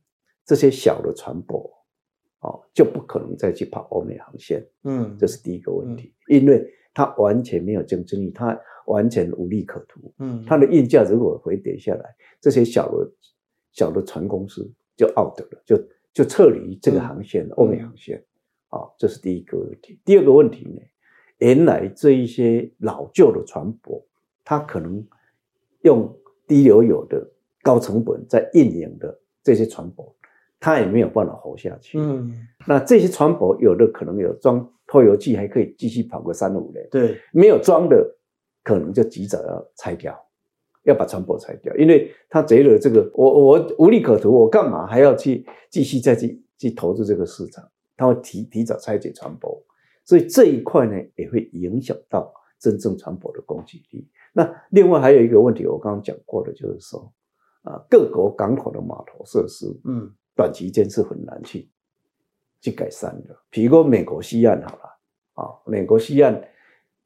[0.46, 1.70] 这些小的船舶，
[2.40, 8.58] 哦就不可能再去跑欧美航线，嗯，这是第一个问题，因为它完全没有竞争力，它。
[8.88, 10.12] 完全无利可图。
[10.18, 13.10] 嗯，它的运价如果回跌下来，这些小的、
[13.72, 15.76] 小的船公司就 out 了，就
[16.12, 18.22] 就撤离这个航线，欧美航线。
[18.68, 19.98] 啊，这是第一个问题。
[20.04, 20.80] 第二个问题呢，
[21.38, 24.02] 原来这一些老旧的船舶，
[24.44, 25.02] 它可能
[25.82, 26.14] 用
[26.46, 27.26] 低油油的
[27.62, 30.12] 高成本在运营的这些船舶，
[30.60, 31.98] 它也没有办法活下去。
[31.98, 36.86] 嗯，那这些船舶有的可能有装拖油器，还可以继续跑个三五年。
[36.90, 38.16] 对，没有装的。
[38.68, 40.14] 可能就及早要拆掉，
[40.82, 47.66] 要把船舶拆掉，因为他觉得这个我我无利可图，我干嘛还要去继续再去去投资这个市场？
[47.96, 49.58] 他会提提早拆解船舶，
[50.04, 54.06] 所以这一块呢也会影响到真正船舶的供给力。
[54.34, 57.10] 那另外还有一个问题，我刚刚讲过的，就是说
[57.62, 61.70] 啊，各国港口的码头设施，嗯，短期间是很难去
[62.60, 63.34] 去改善的。
[63.48, 64.82] 比如说美国西岸好了
[65.32, 66.38] 啊，美国西岸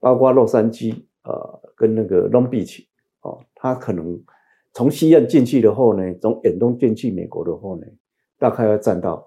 [0.00, 1.04] 包括洛杉矶。
[1.24, 2.84] 呃，跟那个 Long Beach
[3.20, 4.20] 哦，它可能
[4.72, 7.86] 从西岸进去的话呢，从远东进去美国的话呢，
[8.38, 9.24] 大概要占到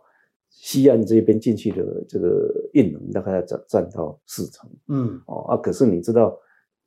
[0.50, 4.70] 西岸这边进去的这个运能，大概要占占到四成。
[4.90, 6.38] 嗯，哦啊，可是你知道，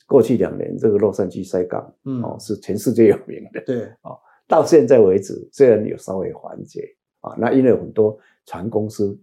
[0.06, 3.62] 过去两年这个洛杉矶塞港，嗯，哦，是全世界有名的。
[3.64, 6.86] 对，哦，到现在为止，虽然有稍微缓解
[7.20, 9.18] 啊，那因为很多船公司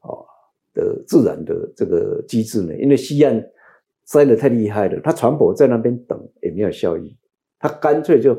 [0.00, 0.26] 哦
[0.74, 3.40] 的自然的这个机制呢，因为西岸。
[4.12, 7.16] 塞得太厉害了，他船舶在那边等也没有效益，
[7.58, 8.38] 他干脆就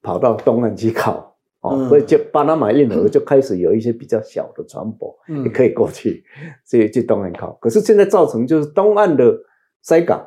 [0.00, 5.12] 跑到东岸去靠，哦，嗯、所以就巴拿马运河就开始有一些比较小的船舶
[5.44, 6.22] 也可以过去，
[6.64, 7.52] 所以去东岸靠。
[7.60, 9.36] 可是现在造成就是东岸的
[9.82, 10.24] 塞港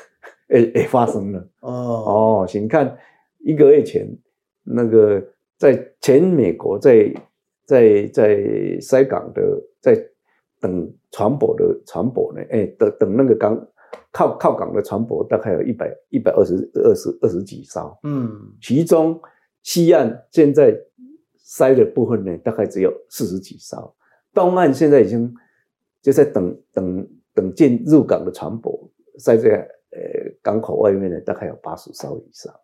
[0.52, 2.98] 也也发生了哦哦，请看
[3.38, 4.06] 一个月前
[4.62, 5.24] 那个
[5.56, 7.10] 在全美国在
[7.64, 9.42] 在在塞港的
[9.80, 10.10] 在。
[10.64, 12.42] 等船舶的船舶呢？
[12.50, 13.68] 哎，等等那个港
[14.10, 17.94] 靠靠港的船舶，大概有一百一百二十二十二十几艘。
[18.02, 18.30] 嗯，
[18.62, 19.20] 其中
[19.62, 20.74] 西岸现在
[21.36, 23.94] 塞的部分呢，大概只有四十几艘。
[24.32, 25.30] 东岸现在已经
[26.00, 30.00] 就在等等等进入港的船舶，塞在呃
[30.40, 32.54] 港口外面呢，大概有八十艘以上。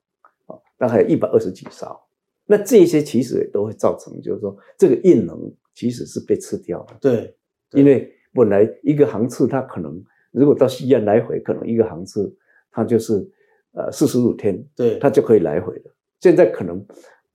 [0.47, 2.01] 啊，大概有一百二十几艘。
[2.47, 5.39] 那这些其实也都会造成，就是说这个运能
[5.75, 6.95] 其实是被吃掉的。
[6.99, 7.37] 对。
[7.73, 12.35] 因为本来一个航次它可能如果到西安来回，可能一个航次
[12.71, 13.29] 它就是
[13.73, 15.95] 呃四十五天，对，它就可以来回了。
[16.21, 16.85] 现在可能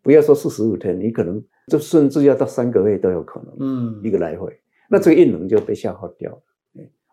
[0.01, 4.55] 不要说四十五天，你可能就甚至要到三个月都有可能，嗯，一个来回，
[4.89, 6.41] 那这个运能就被消耗掉了。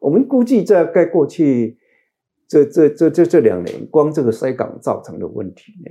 [0.01, 1.79] 我们估计在盖过去
[2.49, 5.91] 这这这这这两年，光这个塞港造成的问题呢，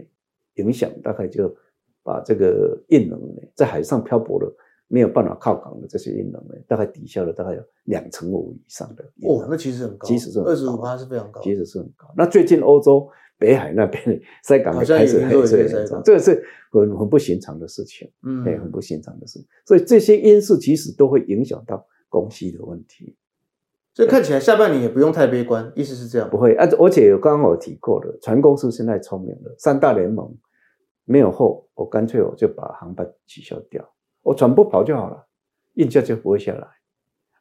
[0.55, 1.55] 影响大概就
[2.03, 4.53] 把这个运能呢在海上漂泊的
[4.91, 9.03] 没有办法靠港的这些运能呢，大概抵消了大概有两成五以上的。
[9.25, 12.13] 哦，那其实很高，其实是二十五趴是非常高，其实是很高。
[12.17, 13.07] 那最近欧洲
[13.39, 19.39] 北海那边塞港也开始很严重，这个是很很不寻常的事情，嗯，很不寻常的事。
[19.65, 23.15] 所以这些因素其实都会影响到供需的问题。
[23.93, 26.29] 所以看起来下半年也不用太悲观，意思是这样？
[26.29, 30.33] 不会，而而且刚刚我提过的，船公司现在聪明了，三大联盟
[31.03, 33.83] 没有货，我干脆我就把航班取消掉，
[34.21, 35.27] 我全部跑就好了，
[35.73, 36.67] 运价就不会下来。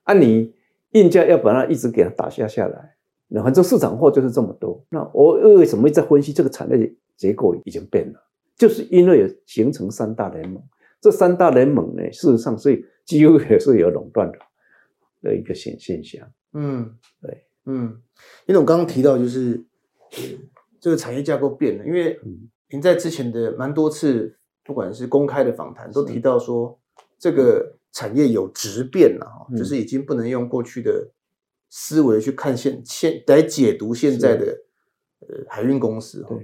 [0.05, 0.55] 啊，你
[0.93, 2.97] 运价要把它一直给它打下下来，
[3.29, 4.85] 那反正市场货就是这么多。
[4.91, 8.21] 那我为什么在分析这个产业结构已经变了？
[8.57, 10.63] 就是因为有形成三大联盟，
[11.01, 14.39] 这三大联盟呢，事实上是几乎也是有垄断的
[15.23, 16.31] 的一个现现象。
[16.53, 18.03] 嗯，对，嗯，
[18.47, 19.65] 因为我刚刚提到就是
[20.81, 22.19] 这个产业架构变了，因为
[22.71, 24.39] 您在之前的蛮多次，
[24.71, 26.79] 不管是公开的访谈，都提到说
[27.19, 31.11] 这个产业有质变了哈，就是已经不能用过去的
[31.69, 34.47] 思维去看现现来解读现在的
[35.27, 36.37] 呃海运公司哈。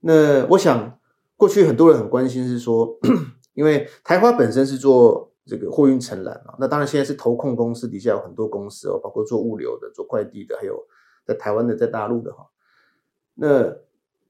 [0.00, 0.98] 那我想
[1.36, 2.98] 过去很多人很关心是说，
[3.52, 5.28] 因为台华本身是做。
[5.44, 10.80] 这个货运承揽啊，那当然现在是投控公司底下有很多公司哦，包括做物流的、做快递的，还有
[11.26, 12.46] 在台湾的、在大陆的哈。
[13.34, 13.76] 那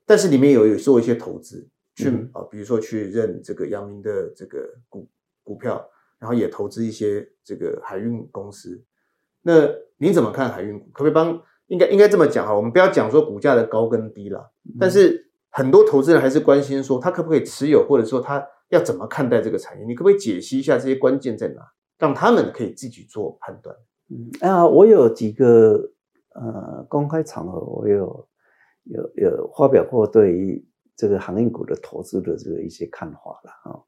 [0.07, 5.09] 但是里面有有做一些投资，去啊，比如说去认这个阳明的这个股
[5.43, 8.83] 股票，然后也投资一些这个海运公司。
[9.43, 10.87] 那你怎么看海运股？
[10.93, 11.43] 可不可以帮？
[11.67, 18.47] 应该应该这么讲哈，我们不要讲说股价的高跟低啦，但是很多投资人还是关心说他可不可以持有，或者说他。
[18.73, 19.85] 要怎么看待这个产业？
[19.85, 21.61] 你可不可以解析一下这些关键在哪，
[21.99, 23.77] 让他们可以自己做判断？
[24.09, 25.91] 嗯啊，我有几个
[26.31, 28.27] 呃公开场合，我有
[28.85, 33.81] 有有发表过对于这个航运股的投资的这个一些看法了啊、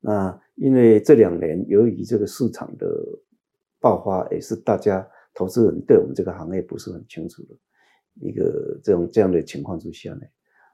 [0.00, 2.86] 那因为这两年由于这个市场的
[3.80, 7.56] 爆发，也是大家投资人对我们这个行业不是很清楚的
[8.20, 10.20] 一个这种这样的情况之下呢，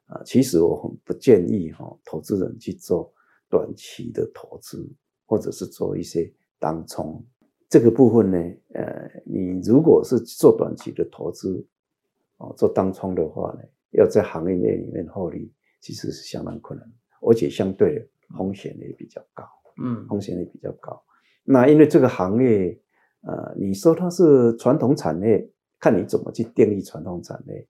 [0.07, 3.12] 啊，其实我很不建议哈、投资人去做。
[3.51, 4.87] 短期的投资，
[5.25, 7.25] 或者是做一些当冲
[7.67, 8.38] 这个部分呢，
[8.75, 11.67] 呃，你如果是做短期的投资，
[12.37, 13.61] 哦，做当冲的话呢，
[13.93, 16.88] 要在行业内里面获利，其实是相当困难，
[17.21, 19.45] 而且相对风险也比较高，
[19.83, 21.03] 嗯，风险也比较高。
[21.45, 22.81] 那因为这个行业，
[23.23, 27.67] 呃，你说它是传统产业，看你怎么去定义传统产业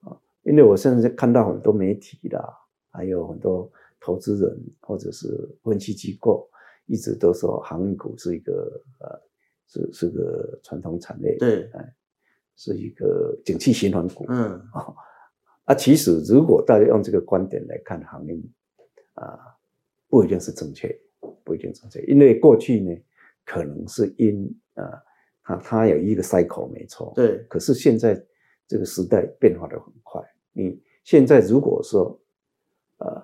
[0.00, 0.16] 啊？
[0.42, 2.42] 因为我现在看到很多媒体啦，
[2.90, 3.70] 还有很多。
[4.04, 5.28] 投资人或者是
[5.62, 6.50] 分析机构
[6.86, 9.20] 一直都说航运股是一个呃
[9.68, 11.70] 是是个传统产业，对，
[12.56, 14.92] 是一个景气循环股，嗯啊，
[15.64, 18.42] 啊，其实如果大家用这个观点来看航运
[19.14, 19.38] 啊，
[20.08, 20.94] 不一定是正确，
[21.44, 22.90] 不一定正确，因为过去呢
[23.44, 24.44] 可能是因
[24.74, 24.84] 啊
[25.42, 28.20] 它它有一个 cycle 没错，对，可是现在
[28.66, 30.22] 这个时代变化的很快，
[30.52, 32.20] 你现在如果说
[32.98, 33.22] 呃。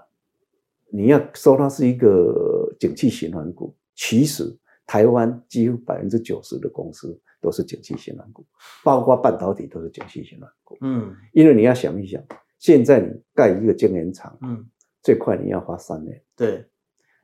[0.90, 4.42] 你要说它是一个景气循环股，其实
[4.86, 8.44] 台湾几乎百分之九十的公司都是景气循环股，
[8.84, 10.76] 包括半导体都是景气循环股。
[10.80, 12.22] 嗯，因为你要想一想，
[12.58, 14.66] 现在你盖一个晶圆厂，嗯，
[15.02, 16.20] 最快你要花三年。
[16.36, 16.64] 对，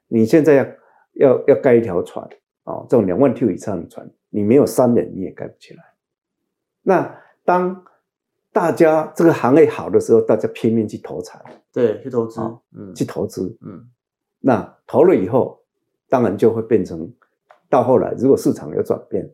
[0.09, 0.67] 你现在要
[1.15, 2.25] 要要盖一条船
[2.65, 5.83] 啊，这种两万 T 以上的船，你没有三年你也盖不起来。
[6.83, 7.85] 那当
[8.53, 12.41] 大家这个行业好的时候，大家拼命去投产，对，去投资，
[12.73, 13.89] 嗯，去投资，嗯，
[14.39, 15.61] 那投了以后，
[16.09, 17.13] 当然就会变成，
[17.69, 19.29] 到后来如果市场有转变，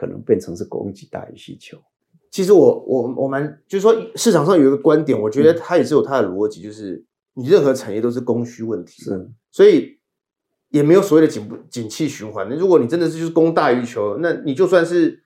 [0.00, 1.76] 可能变成是供给大于需求。
[2.30, 9.98] 其实我我我们就是说市场上有一个观点，我觉得它也是有它的逻辑，就是你任何产业都是供需问题，是，所以
[10.70, 12.48] 也没有所谓的景不景气循环。
[12.48, 15.22] 那如果你真的是就是供大于求，那你就算是。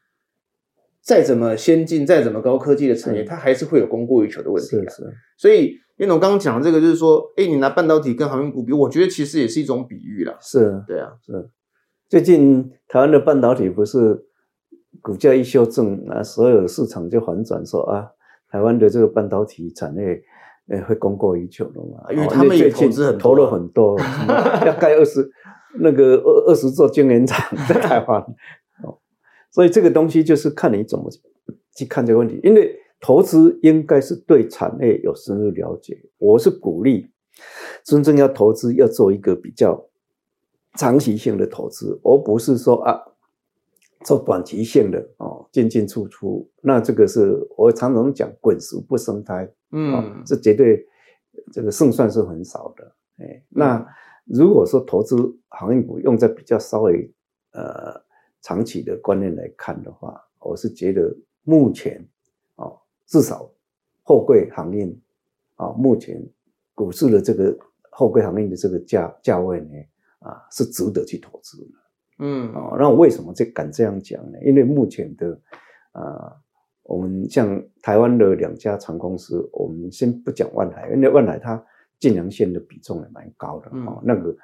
[1.07, 4.71] 再怎么先进，再怎么高科技的产业，它还是会有供过于求的问题。
[4.71, 5.15] 是是。
[5.37, 10.35] 所以，因为我刚刚讲的这个，就是说，哎，你拿半导体跟航运股比，我觉得其实也是一种比喻啦。
[10.41, 11.51] 是，对啊，是。
[12.09, 14.25] 最近台湾的半导体不是
[15.05, 18.09] 股价一修正，那所有的市场就反转，说啊，
[18.51, 20.23] 台湾的这个半导体产业，
[20.69, 22.11] 呃，会供过于求了嘛？
[22.11, 24.01] 因为他们也投资很投了很多，
[24.65, 25.31] 要盖二十
[25.79, 27.39] 那个二二十座晶圆厂
[27.69, 28.25] 在台湾。
[29.51, 31.11] 所以这个东西就是看你怎么
[31.77, 35.97] 去看这个问题，因为投资应该是对产业有深入了解。
[36.17, 37.11] 我是鼓励
[37.85, 39.87] 真正要投资要做一个比较
[40.79, 42.99] 长期性的投资，而不是说啊
[44.05, 46.49] 做短期性的哦进进出出。
[46.61, 50.87] 那这个是我常常讲滚石不生胎，嗯，这绝对
[51.53, 52.95] 这个胜算是很少的。
[53.17, 53.85] 哎，那
[54.25, 55.17] 如果说投资
[55.49, 57.13] 行业股用在比较稍微
[57.53, 58.01] 呃
[58.43, 62.07] 长期的观念来看的话，我是觉得目前
[62.57, 62.71] 啊，
[63.07, 63.51] 至少
[64.03, 64.95] 货柜行业
[65.57, 66.23] 啊，目前
[66.75, 67.57] 股市的这个
[67.91, 69.77] 货柜行业的这个价价位呢，
[70.19, 71.84] 啊，是值得去投资的。
[72.19, 74.39] 嗯，啊，那我为什么这敢这样讲呢？
[74.45, 75.41] 因为目前的
[75.93, 76.33] 啊，
[76.83, 81.65] 我们像台湾的两家船公司，我们先不讲万海，因为万海它
[81.99, 84.37] 晋阳线的比重也蛮高的啊，嗯，那个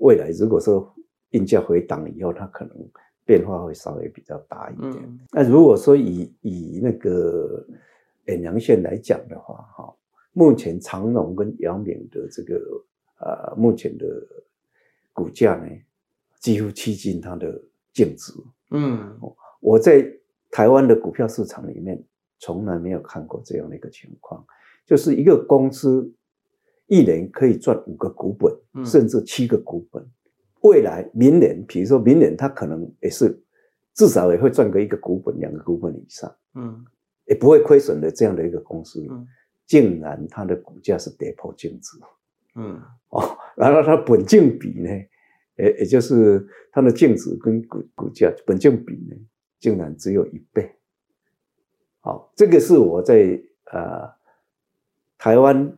[0.00, 0.94] 未来如果说
[1.30, 2.74] 运价回档以后，它可能。
[3.26, 4.92] 变化会稍微比较大一点。
[4.92, 7.64] 嗯、那如果说以以那个
[8.24, 9.94] 远洋线来讲的话，哈，
[10.32, 12.60] 目前长荣跟阳明的这个
[13.20, 14.06] 呃，目前的
[15.12, 15.68] 股价呢，
[16.40, 17.62] 几乎趋近它的
[17.92, 18.32] 净值。
[18.70, 19.16] 嗯，
[19.60, 20.04] 我在
[20.50, 22.02] 台湾的股票市场里面
[22.38, 24.44] 从来没有看过这样的一个情况，
[24.84, 26.12] 就是一个公司
[26.86, 30.04] 一年可以赚五个股本，嗯、甚至七个股本。
[30.62, 33.40] 未来明年，比如说明年，它可能也是
[33.94, 36.84] 至少也会赚个一个股本、两个股本以上，嗯，
[37.26, 39.26] 也不会亏损的这样的一个公司，嗯，
[39.66, 41.98] 竟然它的股价是跌破净值，
[42.56, 42.78] 嗯，
[43.08, 44.90] 哦，然后它本净比呢，
[45.60, 49.16] 也也就是它的净值跟股股价本净比呢，
[49.58, 50.74] 竟然只有一倍，
[52.00, 53.40] 好，这个是我在
[53.72, 54.10] 呃
[55.18, 55.76] 台湾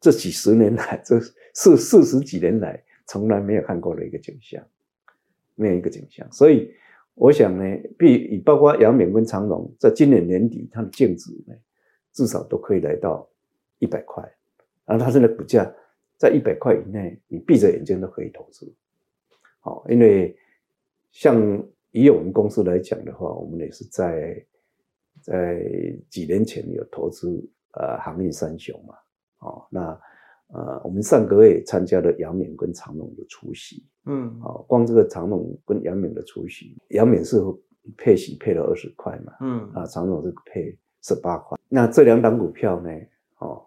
[0.00, 1.18] 这几十年来，这
[1.54, 2.82] 四四十几年来。
[3.08, 4.60] 从来没有看过的一个景象，
[5.54, 6.74] 没有一个景象，所以
[7.14, 7.62] 我想呢，
[7.96, 11.54] 比包括阳明跟长荣，在今年年底它的净值呢，
[12.12, 13.30] 至少都可以来到
[13.78, 14.24] 一百块，
[14.84, 15.72] 然后它现在股价
[16.18, 18.74] 在一百块以内，你闭着眼睛都可以投资。
[19.66, 20.36] 好，因为
[21.10, 21.34] 像
[21.90, 24.46] 以我们公司来讲的话，我们也是在
[25.20, 25.60] 在
[26.08, 27.28] 几年前有投资
[27.72, 28.94] 呃航运三雄嘛，
[29.40, 30.00] 哦，那。
[30.54, 37.42] 呃，我们上个月参加了杨敏跟长隆的出席，嗯，好，光这个长隆跟杨敏的出席，杨敏是
[37.96, 41.58] 配息配了二十块嘛，嗯，啊，长隆是配十八块。
[41.68, 42.88] 那这两档股票呢，
[43.38, 43.66] 哦，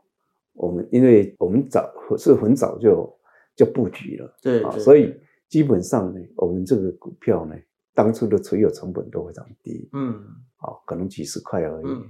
[0.54, 3.14] 我们因为我们早是很早就
[3.58, 5.14] 就布局了，对，啊，所以
[5.50, 7.56] 基本上呢，我们这个股票呢，
[7.94, 10.24] 当初的持有成本都非常低，嗯，
[10.56, 11.86] 好，可能几十块而已。
[11.86, 12.04] 嗯，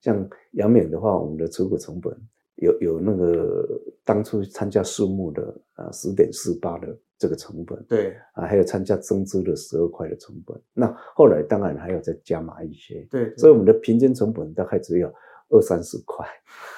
[0.00, 2.16] 像阳明的话，我们的持股成本。
[2.60, 5.42] 有有那个当初参加私募的
[5.74, 10.60] 啊，十点四八的这个成本，对啊，还有参加增资的十二块的成本。
[10.74, 15.08] 那后来当然还要再加码一些，对，对，所以我们的平均成本大概只有
[15.50, 16.26] 二三十块。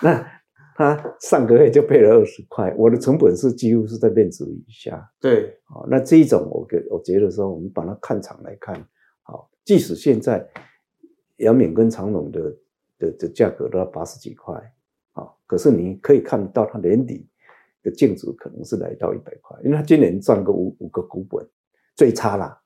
[0.03, 0.23] 那
[0.75, 5.11] 他上个月就赔了二十块，我的成本是几乎是在面值以下。
[5.21, 8.75] 对，好，那这一种我给我觉得说，我们把它看长来看，
[9.23, 10.47] 好，即使现在
[11.37, 12.57] 杨敏跟长隆的
[12.99, 14.55] 的的价格都要八十几块。
[15.47, 17.29] 可是你可以看到，它年底
[17.83, 21.45] 的净值可能是来到一百块，因为它今年赚个五五个股本，
[21.97, 22.57] 最差啦。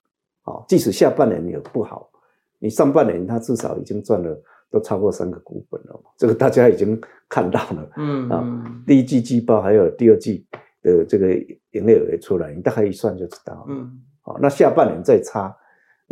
[0.42, 2.10] 啊，即使下半年也不好，
[2.58, 4.38] 你上半年它至少已经赚了
[4.74, 7.90] 都超过三个股本了，这个大家已经看到了。
[7.96, 10.44] 嗯啊，第一季季报还有第二季
[10.82, 11.32] 的这个
[11.70, 13.66] 营业额也出来，你大概一算就知道了。
[13.68, 15.56] 嗯，好，那下半年再差，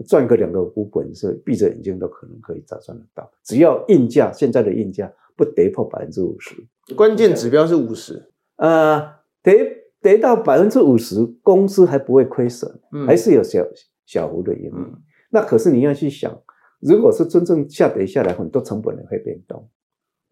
[0.06, 5.12] 赚个两个股本是闭着眼睛都可能可以找赚得到，只要硬价现在的硬价。
[5.34, 6.54] 不跌破百分之五十，
[6.94, 8.30] 关键指标是五十。
[8.56, 9.02] 呃，
[9.42, 13.64] 跌跌到百分之五十，公司还不会亏损，嗯、还是有小
[14.04, 14.74] 小幅的盈利。
[14.74, 14.92] 嗯、
[15.30, 16.38] 那可是你要去想，
[16.82, 19.66] 如果是真正下跌下来，很多成本也会变动，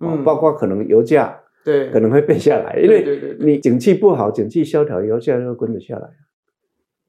[0.01, 6.09] 嗯、包括可能油价对可能会变下来，因为你景气不好，景气萧条，油价就跟着下来。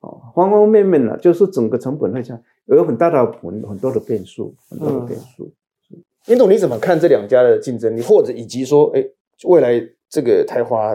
[0.01, 5.45] 哦，方方面面呢，就是整个成本会下，有很大的很很多的变数，很多的变数。
[5.45, 5.51] 嗯
[6.27, 9.03] 严董，你怎么看这两家的竞争力，或者以及说，哎，
[9.45, 10.93] 未来这个台华，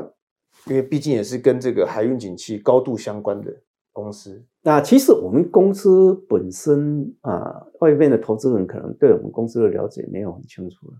[0.67, 3.53] 因为毕竟也是跟这个海运景气高度相关的
[3.93, 4.41] 公司。
[4.67, 10.93] 那其实我们公司本身啊，外面的投资人可能对我们公司的了解没有很清楚。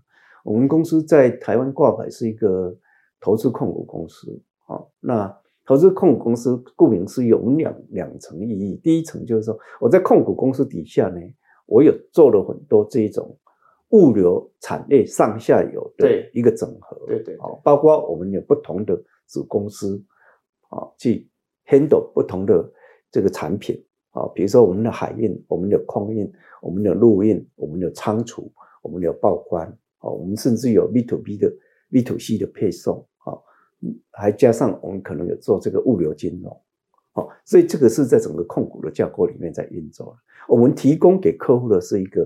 [0.45, 2.73] 我们公司在台湾挂牌是一个
[3.19, 4.41] 投资控股公司。
[4.65, 8.79] 好，那投资控股公司顾名思义有两两层意义。
[8.81, 11.19] 第一层就是说，我在控股公司底下呢，
[11.65, 13.37] 我有做了很多这种。
[13.89, 20.03] 物流产业上下游的一个整合，对对，好，包括我们有不同的子公司，
[20.67, 21.29] 啊，去
[21.65, 22.69] handle 不同的
[23.11, 23.81] 这个产品，
[24.11, 26.31] 啊，比如说我们的海运，我们的空运，
[26.61, 28.51] 我们的陆运，我们的仓储，
[28.81, 29.67] 我们们有报关，
[29.99, 31.51] 啊，我们甚至有 B to B 的
[31.91, 33.37] B to C 的配送，啊，
[34.11, 36.51] 还加上我们可能有做这个物流金融，
[37.13, 40.17] 哦，所以这个是在整个控股的架构里面在运作。
[40.47, 42.23] 我们提供给客户的是一个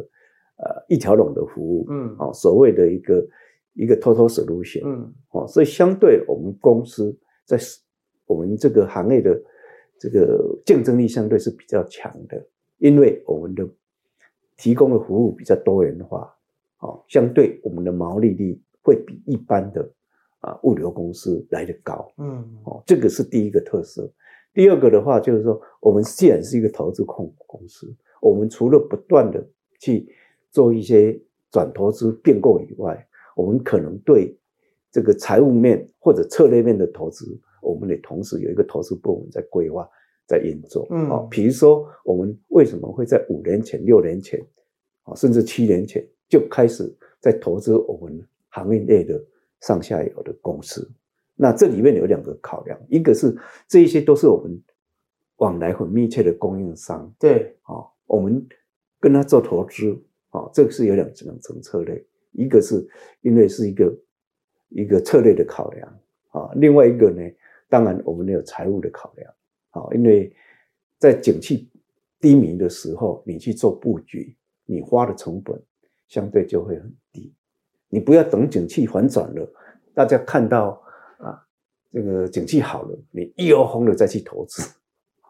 [0.58, 3.28] 呃一条龙的服务，嗯，哦，所谓的一个
[3.74, 7.58] 一个 total solution，嗯，哦，所以相对我们公司在
[8.26, 9.42] 我们这个行业的
[10.02, 12.44] 这个竞争力相对是比较强的，
[12.80, 13.70] 因为我们的。
[14.58, 16.32] 提供的服务比较多元化，
[16.82, 19.92] 哦，相对我们的毛利率会比一般的
[20.40, 24.08] 啊物流公司来得高，嗯，哦，这个是第一个特色。
[24.54, 27.92] 第二个的话就是说，我们既然是一个投资控股公司，
[28.22, 29.44] 我们除了不断的
[29.80, 30.08] 去
[30.52, 34.38] 做一些转投资并购以外，我们可能对
[34.92, 37.26] 这个财务面或者策略面的投资，
[37.62, 39.88] 我们的同时有一个投资部门在规划。
[40.28, 44.40] 在运作，嗯，好，比如说我们为什么会在五年前、六年前，
[45.04, 46.90] 啊，甚至七年前就开始
[47.20, 49.22] 在投资我们行业内的
[49.60, 50.90] 上下游的公司？
[51.36, 53.36] 那这里面有两个考量，一个是
[53.68, 54.58] 这一些都是我们
[55.38, 58.48] 往来很密切的供应商，对，啊，我们
[59.02, 62.02] 跟他做投资，啊，这个是有两两层策略，
[62.32, 62.88] 一个是
[63.20, 63.94] 因为是一个
[64.70, 66.00] 一个策略的考量，
[66.30, 67.22] 啊，另外一个呢，
[67.72, 69.34] 当然我们也有财务的考量。
[69.70, 70.36] 好，因为
[70.98, 71.70] 在景气
[72.20, 75.58] 低迷的时候，你去做布局，你花的成本
[76.10, 77.34] 相对就会很低。
[77.88, 79.50] 你不要等景气反转了，
[79.94, 80.84] 大家看到
[81.18, 81.42] 啊，
[81.94, 84.62] 这个景气好了，你一窝蜂的再去投资。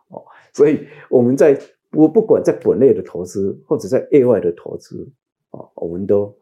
[0.08, 1.56] 哦， 所以我们在
[1.92, 5.08] 不不管在本内的投资或者在业外的投资，
[5.52, 6.36] 啊，我们都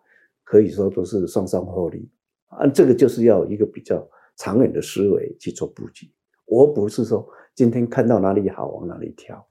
[0.45, 2.09] 可以说都是双双获利。
[2.47, 4.09] 啊，这个就是要一个比较
[4.39, 6.09] 长远的思维去做布局。
[6.47, 7.29] 我不是说。
[7.55, 9.45] 今天看到哪里好往哪里跳，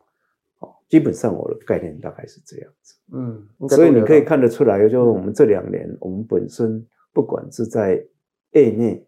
[0.61, 6.83] 哦，基本上我的概念大概是这样子，嗯，所以你可以看得出来，就我们这两年，我们本身
[7.13, 8.03] 不管是在
[8.53, 9.07] 业内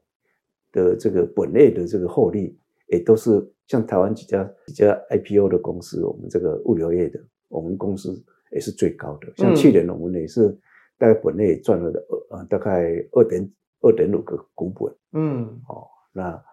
[0.71, 2.59] 的这个本业的这个获利，
[2.89, 7.19] 也都是像台湾几家几家 IPO 的公司，我们这个物流业的，
[7.49, 8.23] 我们公司
[8.53, 9.33] 也是最高的。
[9.37, 10.55] 像去年我们也是
[10.99, 13.51] 大概本业赚了二呃大概二点
[13.81, 16.45] 二点五个股本，嗯，哦，那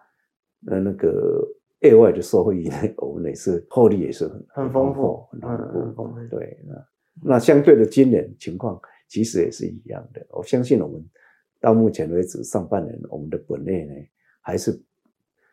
[0.60, 1.46] 那那个。
[1.80, 5.40] 业外的收益呢，我们也是获利也是很很丰富，很
[5.94, 6.18] 丰富。
[6.28, 6.88] 对，那
[7.22, 10.26] 那相对的今年情况其实也是一样的。
[10.30, 11.00] 我相信我们
[11.60, 13.94] 到目前为止上半年我们的本业呢，
[14.40, 14.76] 还是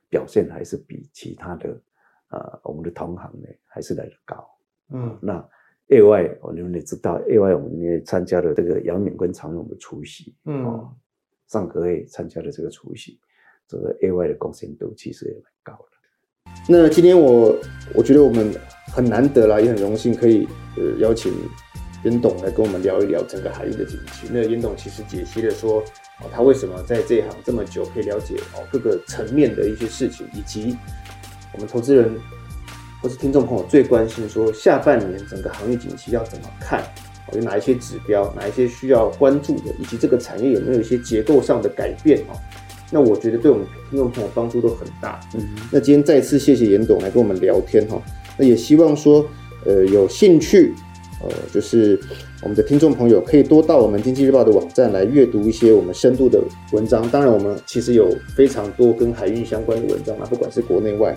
[0.09, 1.79] 表现还是比其他的
[2.29, 4.49] 啊我们的同行呢还是来得高。
[4.93, 5.47] 嗯，那
[5.89, 10.91] 业外我们也知道，业外我们也参加了这个杨敏跟长荣的出席，嗯，
[11.47, 13.19] 上个月参加了这个除息，
[13.67, 15.91] 这个业外的贡献度其实也蛮高的。
[16.67, 17.55] 那今天我
[17.93, 18.53] 我觉得我们
[18.87, 21.33] 很难得啦，也很荣幸可以呃邀请
[22.03, 24.27] 严董来跟我们聊一聊整个海运的景气。
[24.31, 25.81] 那严董其实解析了说，
[26.21, 30.77] 哦，他为什么在这一行这么久，可以了解哦各个层面的一些事情，以及
[31.53, 32.15] 我们投资人
[33.01, 36.83] 或是听众朋友最关心说下半年整个行业景气要怎么看，
[37.33, 42.37] 有哪一些指标，哪一些需要关注的，以及这个产业有没有一些结构上的改变哦。
[42.91, 45.19] 那我觉得对我们听众朋友帮助都很大。
[45.33, 47.99] 嗯，那今天再次谢谢严董来跟我们聊天哈。
[48.37, 49.25] 那也希望说，
[49.65, 50.73] 呃，有兴趣，
[51.23, 51.99] 呃，就是
[52.43, 56.39] 我们的听众朋友可以多到我们经济日报的网站来阅读一些我们深度的
[56.73, 57.09] 文章。
[57.09, 61.15] 当然，我们其实有非常多跟海运相关的文章啊，不管是国内外。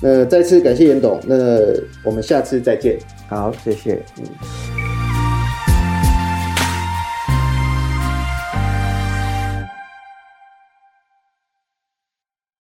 [0.00, 1.58] 那再次感谢严董，那
[2.04, 2.96] 我们下次再见。
[3.28, 4.00] 好，谢谢。
[4.18, 4.83] 嗯。